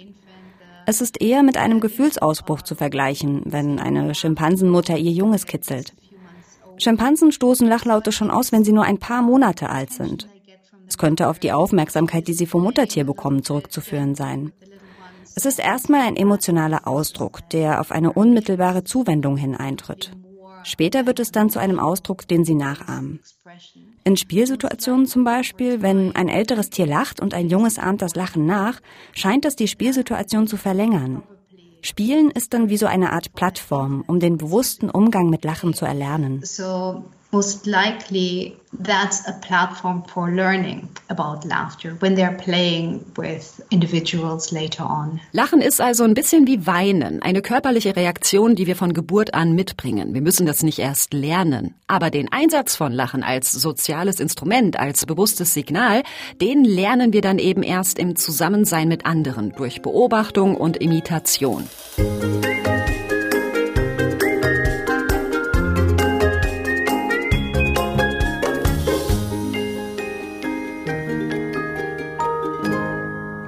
Es 0.89 1.01
ist 1.01 1.21
eher 1.21 1.43
mit 1.43 1.55
einem 1.55 1.81
Gefühlsausbruch 1.81 2.63
zu 2.63 2.73
vergleichen, 2.73 3.43
wenn 3.45 3.77
eine 3.77 4.15
Schimpansenmutter 4.15 4.97
ihr 4.97 5.11
Junges 5.11 5.45
kitzelt. 5.45 5.93
Schimpansen 6.79 7.31
stoßen 7.31 7.67
Lachlaute 7.67 8.11
schon 8.11 8.31
aus, 8.31 8.51
wenn 8.51 8.63
sie 8.63 8.71
nur 8.71 8.85
ein 8.85 8.97
paar 8.97 9.21
Monate 9.21 9.69
alt 9.69 9.91
sind. 9.91 10.27
Es 10.87 10.97
könnte 10.97 11.27
auf 11.27 11.37
die 11.37 11.51
Aufmerksamkeit, 11.51 12.27
die 12.27 12.33
sie 12.33 12.47
vom 12.47 12.63
Muttertier 12.63 13.03
bekommen, 13.03 13.43
zurückzuführen 13.43 14.15
sein. 14.15 14.51
Es 15.35 15.45
ist 15.45 15.59
erstmal 15.59 16.07
ein 16.07 16.15
emotionaler 16.15 16.87
Ausdruck, 16.87 17.47
der 17.51 17.81
auf 17.81 17.91
eine 17.91 18.11
unmittelbare 18.11 18.83
Zuwendung 18.83 19.37
hin 19.37 19.55
eintritt. 19.55 20.11
Später 20.69 21.07
wird 21.07 21.19
es 21.19 21.31
dann 21.31 21.49
zu 21.49 21.57
einem 21.57 21.79
Ausdruck, 21.79 22.27
den 22.27 22.45
sie 22.45 22.53
nachahmen. 22.53 23.19
In 24.03 24.17
Spielsituationen 24.17 25.07
zum 25.07 25.23
Beispiel, 25.23 25.81
wenn 25.81 26.15
ein 26.15 26.29
älteres 26.29 26.69
Tier 26.69 26.85
lacht 26.85 27.19
und 27.19 27.33
ein 27.33 27.49
junges 27.49 27.79
ahmt 27.79 28.03
das 28.03 28.15
Lachen 28.15 28.45
nach, 28.45 28.79
scheint 29.13 29.45
das 29.45 29.55
die 29.55 29.67
Spielsituation 29.67 30.45
zu 30.45 30.57
verlängern. 30.57 31.23
Spielen 31.81 32.29
ist 32.29 32.53
dann 32.53 32.69
wie 32.69 32.77
so 32.77 32.85
eine 32.85 33.13
Art 33.13 33.33
Plattform, 33.33 34.03
um 34.05 34.19
den 34.19 34.37
bewussten 34.37 34.91
Umgang 34.91 35.31
mit 35.31 35.43
Lachen 35.43 35.73
zu 35.73 35.85
erlernen. 35.85 36.41
So 36.43 37.03
most 37.31 37.65
likely 37.65 38.55
that's 38.83 39.27
a 39.27 39.33
platform 39.33 40.03
for 40.03 40.29
learning 40.29 40.89
about 41.09 41.45
laughter 41.45 41.95
when 41.99 42.15
they're 42.15 42.37
playing 42.37 43.03
with 43.17 43.61
individuals 43.71 44.51
later 44.51 44.83
on. 44.83 45.19
Lachen 45.31 45.61
ist 45.61 45.81
also 45.81 46.03
ein 46.03 46.13
bisschen 46.13 46.47
wie 46.47 46.65
Weinen, 46.65 47.21
eine 47.21 47.41
körperliche 47.41 47.95
Reaktion, 47.95 48.55
die 48.55 48.67
wir 48.67 48.75
von 48.75 48.93
Geburt 48.93 49.33
an 49.33 49.53
mitbringen. 49.53 50.13
Wir 50.13 50.21
müssen 50.21 50.45
das 50.45 50.63
nicht 50.63 50.79
erst 50.79 51.13
lernen. 51.13 51.75
Aber 51.87 52.09
den 52.09 52.31
Einsatz 52.31 52.75
von 52.75 52.91
Lachen 52.91 53.23
als 53.23 53.51
soziales 53.51 54.19
Instrument, 54.19 54.79
als 54.79 55.05
bewusstes 55.05 55.53
Signal, 55.53 56.03
den 56.41 56.63
lernen 56.63 57.13
wir 57.13 57.21
dann 57.21 57.39
eben 57.39 57.63
erst 57.63 57.97
im 57.97 58.15
Zusammensein 58.15 58.87
mit 58.87 59.05
anderen 59.05 59.53
durch 59.55 59.81
Beobachtung 59.81 60.55
und 60.55 60.77
Imitation. 60.77 61.67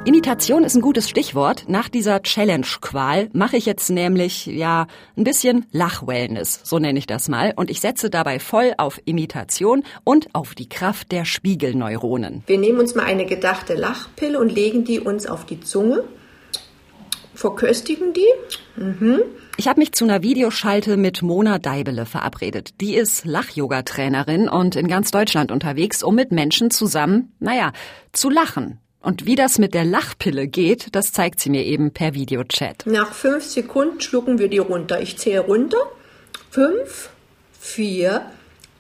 Imitation 0.04 0.64
ist 0.64 0.74
ein 0.74 0.82
gutes 0.82 1.08
Stichwort. 1.08 1.66
Nach 1.68 1.88
dieser 1.88 2.24
Challenge-Qual 2.24 3.30
mache 3.34 3.56
ich 3.56 3.68
jetzt 3.68 3.92
nämlich, 3.92 4.48
ja, 4.48 4.88
ein 5.16 5.24
bisschen 5.24 5.68
Lachwellness, 5.72 6.62
so 6.64 6.80
nenne 6.80 6.98
ich 6.98 7.06
das 7.06 7.30
mal. 7.30 7.54
Und 7.56 7.70
ich 7.70 7.82
setze 7.82 8.10
dabei 8.10 8.40
voll 8.40 8.74
auf 8.78 9.00
Imitation 9.06 9.84
und 10.04 10.34
auf 10.34 10.56
die 10.56 10.68
Kraft 10.68 11.12
der 11.12 11.24
Spiegelneuronen. 11.24 12.42
Wir 12.48 12.58
nehmen 12.58 12.80
uns 12.80 12.96
mal 12.96 13.06
eine 13.06 13.28
gedachte 13.28 13.76
Lachpille 13.76 14.40
und 14.40 14.52
legen 14.52 14.86
die 14.86 15.00
uns 15.00 15.28
auf 15.28 15.46
die 15.46 15.60
Zunge, 15.60 16.04
verköstigen 17.36 18.12
die. 18.14 18.82
Mhm. 18.82 19.22
Ich 19.58 19.68
habe 19.68 19.80
mich 19.80 19.92
zu 19.92 20.06
einer 20.06 20.24
Videoschalte 20.24 20.98
mit 20.98 21.22
Mona 21.22 21.60
Deibele 21.60 22.08
verabredet. 22.08 22.82
Die 22.82 22.96
ist 22.96 23.26
Lach-Yoga-Trainerin 23.26 24.50
und 24.50 24.76
in 24.76 24.88
ganz 24.88 25.12
Deutschland 25.12 25.52
unterwegs, 25.52 26.02
um 26.02 26.16
mit 26.16 26.32
Menschen 26.32 26.72
zusammen, 26.72 27.34
naja, 27.40 27.72
zu 28.14 28.32
lachen. 28.32 28.80
Und 29.02 29.26
wie 29.26 29.36
das 29.36 29.58
mit 29.58 29.74
der 29.74 29.84
Lachpille 29.84 30.48
geht, 30.48 30.96
das 30.96 31.12
zeigt 31.12 31.40
sie 31.40 31.50
mir 31.50 31.66
eben 31.66 31.92
per 31.92 32.14
Videochat. 32.14 32.86
Nach 32.86 33.12
fünf 33.12 33.44
Sekunden 33.44 34.00
schlucken 34.00 34.38
wir 34.38 34.48
die 34.48 34.60
runter. 34.60 35.02
Ich 35.02 35.18
zähle 35.18 35.40
runter. 35.40 35.80
Fünf, 36.52 37.10
vier, 37.60 38.30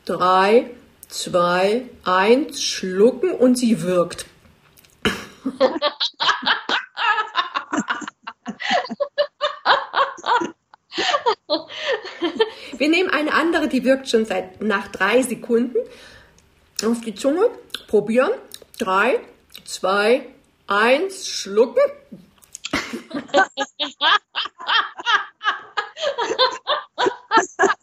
drei, 0.05 0.69
zwei, 1.07 1.83
eins, 2.03 2.61
schlucken 2.61 3.31
und 3.31 3.57
sie 3.57 3.81
wirkt. 3.81 4.27
Wir 12.77 12.89
nehmen 12.89 13.09
eine 13.09 13.33
andere, 13.33 13.67
die 13.67 13.83
wirkt 13.83 14.07
schon 14.09 14.25
seit 14.25 14.61
nach 14.61 14.87
drei 14.87 15.23
Sekunden. 15.23 15.77
Auf 16.85 17.01
die 17.01 17.15
Zunge, 17.15 17.49
probieren. 17.87 18.31
Drei, 18.77 19.19
zwei, 19.65 20.27
eins, 20.67 21.27
schlucken. 21.27 21.81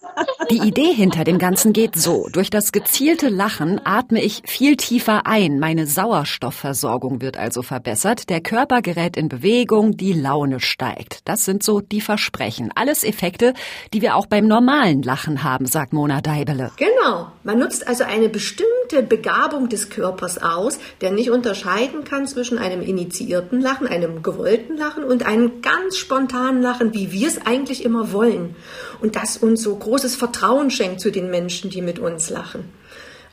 Die 0.51 0.67
Idee 0.67 0.95
hinter 0.95 1.25
dem 1.25 1.39
Ganzen 1.39 1.73
geht 1.73 1.95
so. 1.97 2.29
Durch 2.33 2.49
das 2.49 2.73
gezielte 2.73 3.29
Lachen 3.29 3.81
atme 3.85 4.23
ich 4.23 4.43
viel 4.47 4.77
tiefer 4.77 5.27
ein. 5.27 5.59
Meine 5.59 5.87
Sauerstoffversorgung 5.87 7.21
wird 7.21 7.37
also 7.37 7.63
verbessert. 7.63 8.31
Der 8.31 8.41
Körper 8.41 8.81
gerät 8.81 9.17
in 9.17 9.29
Bewegung, 9.29 9.97
die 9.97 10.15
Laune 10.15 10.61
steigt. 10.61 11.21
Das 11.25 11.45
sind 11.45 11.63
so 11.63 11.81
die 11.81 12.01
Versprechen. 12.01 12.73
Alles 12.75 13.05
Effekte, 13.05 13.53
die 13.93 14.01
wir 14.01 14.17
auch 14.17 14.27
beim 14.27 14.47
normalen 14.47 15.03
Lachen 15.03 15.45
haben, 15.45 15.67
sagt 15.67 15.93
Mona 15.93 16.23
Deibele. 16.23 16.73
Genau. 16.77 17.31
Man 17.45 17.59
nutzt 17.59 17.87
also 17.87 18.05
eine 18.05 18.29
bestimmte 18.29 19.03
Begabung 19.07 19.69
des 19.69 19.91
Körpers 19.91 20.39
aus, 20.39 20.79
der 21.03 21.11
nicht 21.11 21.31
unterscheiden 21.31 22.05
kann 22.05 22.27
zwischen 22.27 22.59
einem 22.59 22.81
initiierten 22.81 23.61
Lachen, 23.61 23.87
einem 23.87 24.23
gewollten 24.23 24.79
Lachen 24.79 25.05
und 25.05 25.27
einem 25.27 25.61
ganz 25.61 25.99
spontanen 25.99 26.63
Lachen, 26.63 26.95
wie 26.95 27.13
wir 27.13 27.29
es 27.29 27.45
eigentlich 27.47 27.85
immer 27.85 28.13
wollen. 28.13 28.57
Und 29.01 29.15
das 29.15 29.37
uns 29.37 29.63
so 29.63 29.77
großes 29.99 30.15
Vertrauen 30.15 30.71
schenkt 30.71 31.01
zu 31.01 31.11
den 31.11 31.29
Menschen, 31.29 31.71
die 31.71 31.83
mit 31.83 31.99
uns 31.99 32.31
lachen. 32.31 32.67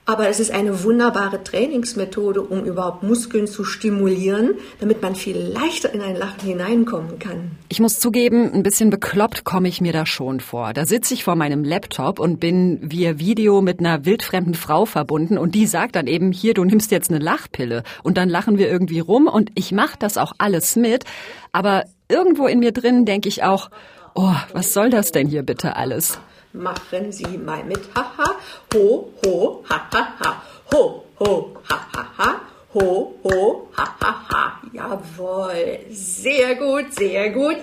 Aber 0.07 0.29
es 0.29 0.39
ist 0.39 0.49
eine 0.49 0.83
wunderbare 0.83 1.43
Trainingsmethode, 1.43 2.41
um 2.41 2.65
überhaupt 2.65 3.03
Muskeln 3.03 3.45
zu 3.45 3.63
stimulieren, 3.63 4.55
damit 4.79 5.03
man 5.03 5.13
viel 5.13 5.37
leichter 5.37 5.93
in 5.93 6.01
ein 6.01 6.15
Lachen 6.15 6.41
hineinkommen 6.41 7.19
kann. 7.19 7.51
Ich 7.69 7.79
muss 7.79 7.99
zugeben, 7.99 8.51
ein 8.51 8.63
bisschen 8.63 8.89
bekloppt 8.89 9.43
komme 9.43 9.67
ich 9.67 9.79
mir 9.79 9.93
da 9.93 10.07
schon 10.07 10.39
vor. 10.39 10.73
Da 10.73 10.87
sitze 10.87 11.13
ich 11.13 11.23
vor 11.23 11.35
meinem 11.35 11.63
Laptop 11.63 12.19
und 12.19 12.39
bin 12.39 12.79
via 12.81 13.19
Video 13.19 13.61
mit 13.61 13.79
einer 13.79 14.05
wildfremden 14.05 14.55
Frau 14.55 14.85
verbunden 14.85 15.37
und 15.37 15.53
die 15.53 15.67
sagt 15.67 15.95
dann 15.95 16.07
eben, 16.07 16.31
hier, 16.31 16.55
du 16.55 16.63
nimmst 16.63 16.89
jetzt 16.89 17.11
eine 17.11 17.19
Lachpille. 17.19 17.83
Und 18.01 18.17
dann 18.17 18.29
lachen 18.29 18.57
wir 18.57 18.71
irgendwie 18.71 19.01
rum 19.01 19.27
und 19.27 19.51
ich 19.53 19.71
mache 19.71 19.97
das 19.99 20.17
auch 20.17 20.33
alles 20.39 20.75
mit. 20.75 21.03
Aber 21.51 21.83
irgendwo 22.09 22.47
in 22.47 22.57
mir 22.57 22.71
drin 22.71 23.05
denke 23.05 23.29
ich 23.29 23.43
auch, 23.43 23.69
oh, 24.15 24.35
was 24.53 24.73
soll 24.73 24.89
das 24.89 25.11
denn 25.11 25.27
hier 25.27 25.43
bitte 25.43 25.75
alles? 25.75 26.19
Machen 26.55 27.11
Sie 27.11 27.37
mal 27.37 27.63
mit. 27.63 27.81
Haha. 27.93 28.35
Ho, 28.73 29.11
ho, 29.25 29.63
ha, 29.69 29.87
ha, 29.91 30.13
ha. 30.19 30.41
Ho, 30.71 31.03
ho, 31.19 31.57
ha, 31.69 31.87
ha, 31.93 32.05
ha. 32.17 32.41
Ho, 32.73 33.15
ho, 33.23 33.69
ha, 33.75 33.95
ha, 34.01 34.25
ha. 34.29 34.61
Jawohl. 34.71 35.79
Sehr 35.89 36.55
gut, 36.55 36.93
sehr 36.93 37.31
gut. 37.31 37.57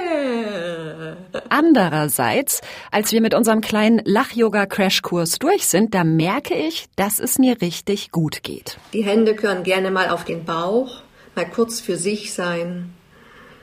Yeah. 0.00 1.16
Andererseits, 1.48 2.60
als 2.90 3.12
wir 3.12 3.20
mit 3.20 3.34
unserem 3.34 3.60
kleinen 3.60 4.00
Lach-Yoga-Crashkurs 4.04 5.38
durch 5.38 5.66
sind, 5.66 5.94
da 5.94 6.04
merke 6.04 6.54
ich, 6.54 6.86
dass 6.96 7.20
es 7.20 7.38
mir 7.38 7.60
richtig 7.60 8.10
gut 8.10 8.42
geht. 8.42 8.78
Die 8.92 9.04
Hände 9.04 9.34
können 9.34 9.62
gerne 9.62 9.90
mal 9.90 10.08
auf 10.08 10.24
den 10.24 10.44
Bauch, 10.44 11.02
mal 11.34 11.48
kurz 11.48 11.80
für 11.80 11.96
sich 11.96 12.32
sein, 12.32 12.94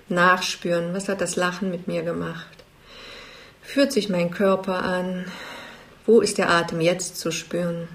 nachspüren, 0.09 0.93
was 0.93 1.09
hat 1.09 1.21
das 1.21 1.35
Lachen 1.35 1.71
mit 1.71 1.87
mir 1.87 2.03
gemacht. 2.03 2.54
Führt 3.65 3.91
sich 3.91 4.09
mein 4.09 4.31
Körper 4.31 4.83
an? 4.83 5.25
Wo 6.05 6.21
ist 6.21 6.37
der 6.37 6.49
Atem 6.49 6.81
jetzt 6.81 7.17
zu 7.17 7.31
spüren? 7.31 7.87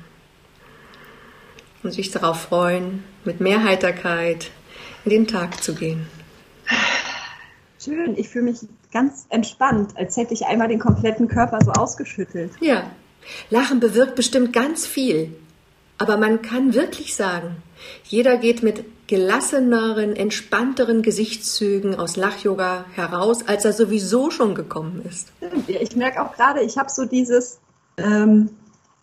Und 1.83 1.93
sich 1.93 2.11
darauf 2.11 2.43
freuen, 2.43 3.05
mit 3.25 3.41
mehr 3.41 3.65
Heiterkeit 3.65 4.51
in 5.05 5.11
den 5.11 5.27
Tag 5.27 5.63
zu 5.63 5.75
gehen. 5.75 6.07
Schön, 7.83 8.15
ich 8.19 8.29
fühle 8.29 8.47
mich 8.47 8.59
ganz 8.93 9.25
entspannt, 9.31 9.97
als 9.97 10.17
hätte 10.17 10.35
ich 10.35 10.45
einmal 10.45 10.69
den 10.69 10.81
kompletten 10.81 11.29
Körper 11.29 11.59
so 11.65 11.71
ausgeschüttelt. 11.71 12.53
Ja, 12.61 12.91
Lachen 13.49 13.81
bewirkt 13.81 14.17
bestimmt 14.17 14.53
ganz 14.53 14.87
viel. 14.87 15.35
Aber 15.97 16.17
man 16.17 16.43
kann 16.43 16.75
wirklich 16.75 17.15
sagen, 17.15 17.63
jeder 18.05 18.37
geht 18.37 18.63
mit 18.63 18.85
gelasseneren, 19.07 20.15
entspannteren 20.15 21.03
Gesichtszügen 21.03 21.97
aus 21.97 22.17
Lach-Yoga 22.17 22.85
heraus, 22.95 23.47
als 23.47 23.65
er 23.65 23.73
sowieso 23.73 24.31
schon 24.31 24.55
gekommen 24.55 25.05
ist. 25.09 25.33
Ich 25.67 25.97
merke 25.97 26.23
auch 26.23 26.33
gerade, 26.33 26.63
ich 26.63 26.79
habe 26.79 26.91
so 26.91 27.05
dieses, 27.05 27.59
ähm, 27.97 28.51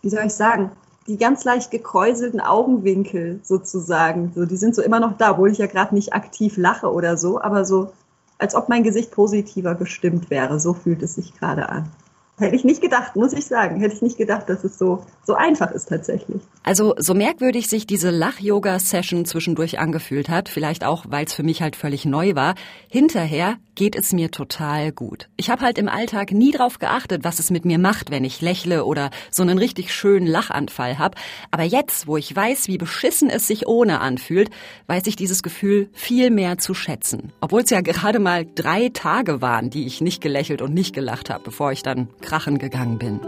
wie 0.01 0.09
soll 0.09 0.25
ich 0.25 0.33
sagen, 0.33 0.71
die 1.07 1.17
ganz 1.17 1.43
leicht 1.45 1.71
gekräuselten 1.71 2.39
Augenwinkel 2.39 3.39
sozusagen. 3.43 4.33
So, 4.35 4.45
die 4.45 4.57
sind 4.57 4.75
so 4.75 4.81
immer 4.81 4.99
noch 4.99 5.17
da, 5.17 5.31
obwohl 5.31 5.51
ich 5.51 5.57
ja 5.57 5.67
gerade 5.67 5.95
nicht 5.95 6.13
aktiv 6.13 6.57
lache 6.57 6.91
oder 6.91 7.17
so, 7.17 7.41
aber 7.41 7.65
so, 7.65 7.93
als 8.37 8.55
ob 8.55 8.69
mein 8.69 8.83
Gesicht 8.83 9.11
positiver 9.11 9.75
gestimmt 9.75 10.29
wäre. 10.29 10.59
So 10.59 10.73
fühlt 10.73 11.01
es 11.01 11.15
sich 11.15 11.33
gerade 11.33 11.69
an. 11.69 11.89
Hätte 12.39 12.55
ich 12.55 12.63
nicht 12.63 12.81
gedacht, 12.81 13.15
muss 13.15 13.33
ich 13.33 13.45
sagen. 13.45 13.79
Hätte 13.79 13.95
ich 13.95 14.01
nicht 14.03 14.17
gedacht, 14.17 14.47
dass 14.47 14.63
es 14.63 14.77
so, 14.77 15.03
so 15.25 15.33
einfach 15.33 15.71
ist 15.71 15.89
tatsächlich. 15.89 16.39
Also 16.61 16.93
so 16.97 17.15
merkwürdig 17.15 17.67
sich 17.67 17.87
diese 17.87 18.11
Lach-Yoga-Session 18.11 19.25
zwischendurch 19.25 19.79
angefühlt 19.79 20.29
hat, 20.29 20.47
vielleicht 20.47 20.83
auch, 20.83 21.05
weil 21.09 21.25
es 21.25 21.33
für 21.33 21.41
mich 21.41 21.63
halt 21.63 21.75
völlig 21.75 22.05
neu 22.05 22.35
war, 22.35 22.53
hinterher 22.89 23.57
geht 23.73 23.95
es 23.95 24.11
mir 24.11 24.31
total 24.31 24.91
gut. 24.91 25.29
Ich 25.37 25.49
habe 25.49 25.61
halt 25.61 25.77
im 25.77 25.87
Alltag 25.87 26.31
nie 26.31 26.51
drauf 26.51 26.79
geachtet, 26.79 27.23
was 27.23 27.39
es 27.39 27.51
mit 27.51 27.63
mir 27.63 27.77
macht, 27.77 28.11
wenn 28.11 28.23
ich 28.23 28.41
lächle 28.41 28.85
oder 28.85 29.11
so 29.31 29.43
einen 29.43 29.59
richtig 29.59 29.93
schönen 29.93 30.25
Lachanfall 30.25 30.97
habe. 30.97 31.17
Aber 31.51 31.63
jetzt, 31.63 32.07
wo 32.07 32.17
ich 32.17 32.35
weiß, 32.35 32.67
wie 32.67 32.79
beschissen 32.79 33.29
es 33.29 33.47
sich 33.47 33.67
ohne 33.67 34.01
anfühlt, 34.01 34.49
weiß 34.87 35.05
ich 35.05 35.15
dieses 35.15 35.43
Gefühl 35.43 35.89
viel 35.93 36.31
mehr 36.31 36.57
zu 36.57 36.73
schätzen. 36.73 37.31
Obwohl 37.39 37.61
es 37.61 37.69
ja 37.69 37.81
gerade 37.81 38.19
mal 38.19 38.45
drei 38.55 38.89
Tage 38.89 39.41
waren, 39.41 39.69
die 39.69 39.85
ich 39.85 40.01
nicht 40.01 40.21
gelächelt 40.21 40.61
und 40.61 40.73
nicht 40.73 40.93
gelacht 40.93 41.29
habe, 41.29 41.43
bevor 41.43 41.71
ich 41.71 41.83
dann 41.83 42.09
krachen 42.27 42.57
gegangen 42.59 42.99
bin. 42.99 43.21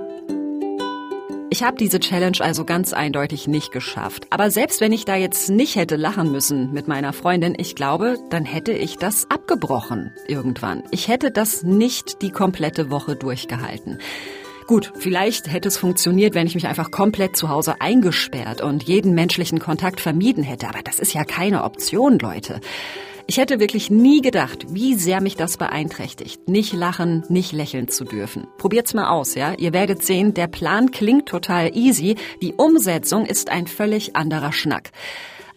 Ich 1.52 1.64
habe 1.64 1.78
diese 1.78 2.00
Challenge 2.00 2.38
also 2.42 2.64
ganz 2.64 2.94
eindeutig 2.94 3.48
nicht 3.48 3.72
geschafft. 3.72 4.28
Aber 4.30 4.52
selbst 4.52 4.82
wenn 4.82 4.92
ich 4.92 5.06
da 5.06 5.16
jetzt 5.16 5.50
nicht 5.50 5.78
hätte 5.78 5.96
lachen 5.96 6.32
müssen 6.32 6.72
mit 6.74 6.88
meiner 6.88 7.12
Freundin, 7.12 7.56
ich 7.58 7.76
glaube, 7.76 8.18
dann 8.30 8.46
hätte 8.46 8.72
ich 8.72 8.98
das 8.98 9.32
abgebrochen 9.32 10.12
irgendwann. 10.28 10.84
Ich 10.92 11.08
hätte 11.08 11.32
das 11.32 11.64
nicht 11.64 12.22
die 12.22 12.30
komplette 12.30 12.92
Woche 12.92 13.16
durchgehalten. 13.16 13.98
Gut, 14.68 14.92
vielleicht 15.00 15.52
hätte 15.52 15.70
es 15.70 15.78
funktioniert, 15.78 16.36
wenn 16.36 16.46
ich 16.46 16.54
mich 16.54 16.68
einfach 16.68 16.92
komplett 16.92 17.36
zu 17.36 17.50
Hause 17.50 17.82
eingesperrt 17.82 18.62
und 18.62 18.84
jeden 18.84 19.16
menschlichen 19.16 19.58
Kontakt 19.58 20.02
vermieden 20.02 20.44
hätte. 20.44 20.68
Aber 20.68 20.84
das 20.84 21.00
ist 21.00 21.14
ja 21.14 21.24
keine 21.24 21.64
Option, 21.64 22.20
Leute. 22.20 22.60
Ich 23.30 23.38
hätte 23.38 23.60
wirklich 23.60 23.92
nie 23.92 24.22
gedacht, 24.22 24.66
wie 24.74 24.96
sehr 24.96 25.22
mich 25.22 25.36
das 25.36 25.58
beeinträchtigt, 25.58 26.50
nicht 26.50 26.74
lachen, 26.74 27.24
nicht 27.30 27.52
lächeln 27.52 27.88
zu 27.88 28.04
dürfen. 28.04 28.48
Probiert's 28.58 28.96
mal 28.96 29.08
aus, 29.08 29.36
ja? 29.36 29.54
Ihr 29.54 29.72
werdet 29.72 30.04
sehen, 30.04 30.34
der 30.34 30.48
Plan 30.48 30.90
klingt 30.90 31.28
total 31.28 31.78
easy, 31.78 32.16
die 32.42 32.54
Umsetzung 32.54 33.28
ist 33.28 33.52
ein 33.52 33.68
völlig 33.68 34.16
anderer 34.16 34.52
Schnack. 34.52 34.90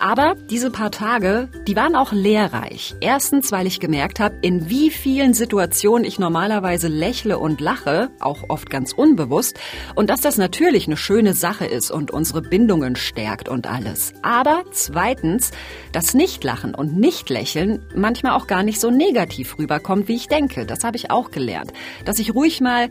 Aber 0.02 0.34
diese 0.50 0.72
paar 0.72 0.90
Tage, 0.90 1.48
die 1.68 1.76
waren 1.76 1.94
auch 1.94 2.10
lehrreich. 2.10 2.96
Erstens, 3.00 3.52
weil 3.52 3.68
ich 3.68 3.78
gemerkt 3.78 4.18
habe, 4.18 4.34
in 4.42 4.68
wie 4.68 4.90
vielen 4.90 5.32
Situationen 5.32 6.04
ich 6.04 6.18
normalerweise 6.18 6.88
lächle 6.88 7.38
und 7.38 7.60
lache, 7.60 8.10
auch 8.18 8.48
oft 8.48 8.68
ganz 8.68 8.92
unbewusst, 8.92 9.60
und 9.94 10.10
dass 10.10 10.20
das 10.20 10.38
natürlich 10.38 10.88
eine 10.88 10.96
schöne 10.96 11.34
Sache 11.34 11.66
ist 11.66 11.92
und 11.92 12.10
unsere 12.10 12.42
Bindungen 12.42 12.96
stärkt 12.96 13.48
und 13.48 13.68
alles. 13.68 14.12
Aber 14.22 14.64
zweitens, 14.72 15.52
dass 15.92 16.14
Nichtlachen 16.14 16.74
und 16.74 16.96
Nichtlächeln 16.96 17.86
manchmal 17.94 18.32
auch 18.32 18.48
gar 18.48 18.64
nicht 18.64 18.80
so 18.80 18.90
negativ 18.90 19.56
rüberkommt, 19.56 20.08
wie 20.08 20.16
ich 20.16 20.26
denke. 20.26 20.66
Das 20.66 20.82
habe 20.82 20.96
ich 20.96 21.12
auch 21.12 21.30
gelernt. 21.30 21.72
Dass 22.04 22.18
ich 22.18 22.34
ruhig 22.34 22.60
mal 22.60 22.90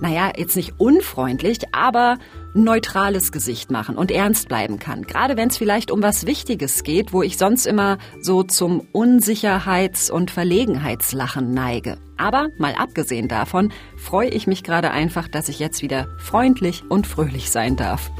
naja, 0.00 0.32
jetzt 0.36 0.56
nicht 0.56 0.74
unfreundlich, 0.78 1.58
aber 1.72 2.18
neutrales 2.54 3.32
Gesicht 3.32 3.70
machen 3.70 3.96
und 3.96 4.10
ernst 4.10 4.48
bleiben 4.48 4.78
kann. 4.78 5.02
Gerade 5.02 5.36
wenn 5.36 5.48
es 5.48 5.56
vielleicht 5.56 5.90
um 5.90 6.02
was 6.02 6.26
Wichtiges 6.26 6.82
geht, 6.82 7.12
wo 7.12 7.22
ich 7.22 7.36
sonst 7.38 7.66
immer 7.66 7.98
so 8.20 8.42
zum 8.42 8.86
Unsicherheits- 8.92 10.10
und 10.10 10.30
Verlegenheitslachen 10.30 11.52
neige. 11.52 11.98
Aber 12.16 12.48
mal 12.58 12.74
abgesehen 12.74 13.28
davon 13.28 13.72
freue 13.96 14.28
ich 14.28 14.46
mich 14.46 14.62
gerade 14.62 14.90
einfach, 14.90 15.28
dass 15.28 15.48
ich 15.48 15.58
jetzt 15.58 15.82
wieder 15.82 16.08
freundlich 16.18 16.84
und 16.88 17.06
fröhlich 17.06 17.50
sein 17.50 17.76
darf. 17.76 18.10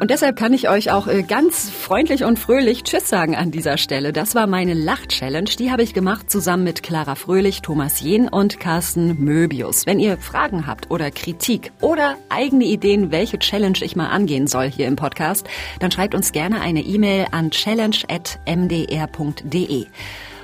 Und 0.00 0.10
deshalb 0.10 0.36
kann 0.36 0.54
ich 0.54 0.70
euch 0.70 0.90
auch 0.90 1.08
äh, 1.08 1.22
ganz 1.22 1.68
freundlich 1.68 2.24
und 2.24 2.38
fröhlich 2.38 2.84
Tschüss 2.84 3.10
sagen 3.10 3.36
an 3.36 3.50
dieser 3.50 3.76
Stelle. 3.76 4.14
Das 4.14 4.34
war 4.34 4.46
meine 4.46 4.72
Lach-Challenge. 4.72 5.50
Die 5.58 5.70
habe 5.70 5.82
ich 5.82 5.92
gemacht 5.92 6.30
zusammen 6.30 6.64
mit 6.64 6.82
Clara 6.82 7.16
Fröhlich, 7.16 7.60
Thomas 7.60 8.00
Jehn 8.00 8.26
und 8.26 8.58
Carsten 8.58 9.22
Möbius. 9.22 9.84
Wenn 9.84 10.00
ihr 10.00 10.16
Fragen 10.16 10.66
habt 10.66 10.90
oder 10.90 11.10
Kritik 11.10 11.72
oder 11.82 12.16
eigene 12.30 12.64
Ideen, 12.64 13.12
welche 13.12 13.38
Challenge 13.38 13.76
ich 13.82 13.94
mal 13.94 14.08
angehen 14.08 14.46
soll 14.46 14.70
hier 14.70 14.86
im 14.86 14.96
Podcast, 14.96 15.46
dann 15.80 15.90
schreibt 15.90 16.14
uns 16.14 16.32
gerne 16.32 16.62
eine 16.62 16.80
E-Mail 16.80 17.26
an 17.30 17.50
challenge.mdr.de. 17.50 19.86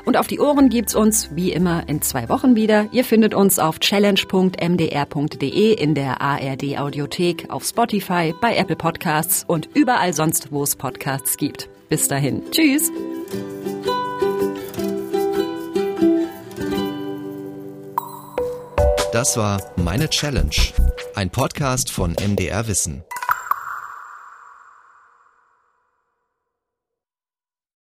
Und 0.07 0.17
auf 0.17 0.29
die 0.29 0.39
Ohren 0.39 0.69
gibt's 0.69 0.95
uns 0.95 1.31
wie 1.35 1.53
immer 1.53 1.89
in 1.89 2.01
zwei 2.01 2.29
Wochen 2.29 2.55
wieder. 2.55 2.87
Ihr 2.93 3.05
findet 3.05 3.35
uns 3.35 3.59
auf 3.59 3.81
challenge.mdr.de 3.81 5.75
in 5.75 5.95
der 5.97 6.21
ARD 6.21 6.79
Audiothek, 6.79 7.51
auf 7.51 7.65
Spotify, 7.65 8.33
bei 8.41 8.57
Apple 8.57 8.77
Podcasts 8.77 9.45
und 9.49 9.69
überall 9.75 10.13
sonst, 10.15 10.53
wo 10.53 10.63
es 10.63 10.77
Podcasts 10.77 11.37
gibt. 11.37 11.69
Bis 11.89 12.07
dahin. 12.07 12.43
Tschüss. 12.53 12.93
Das 19.13 19.37
war 19.37 19.61
Meine 19.77 20.09
Challenge, 20.09 20.55
ein 21.17 21.31
Podcast 21.31 21.91
von 21.91 22.13
MDR 22.13 22.69
Wissen. 22.69 23.03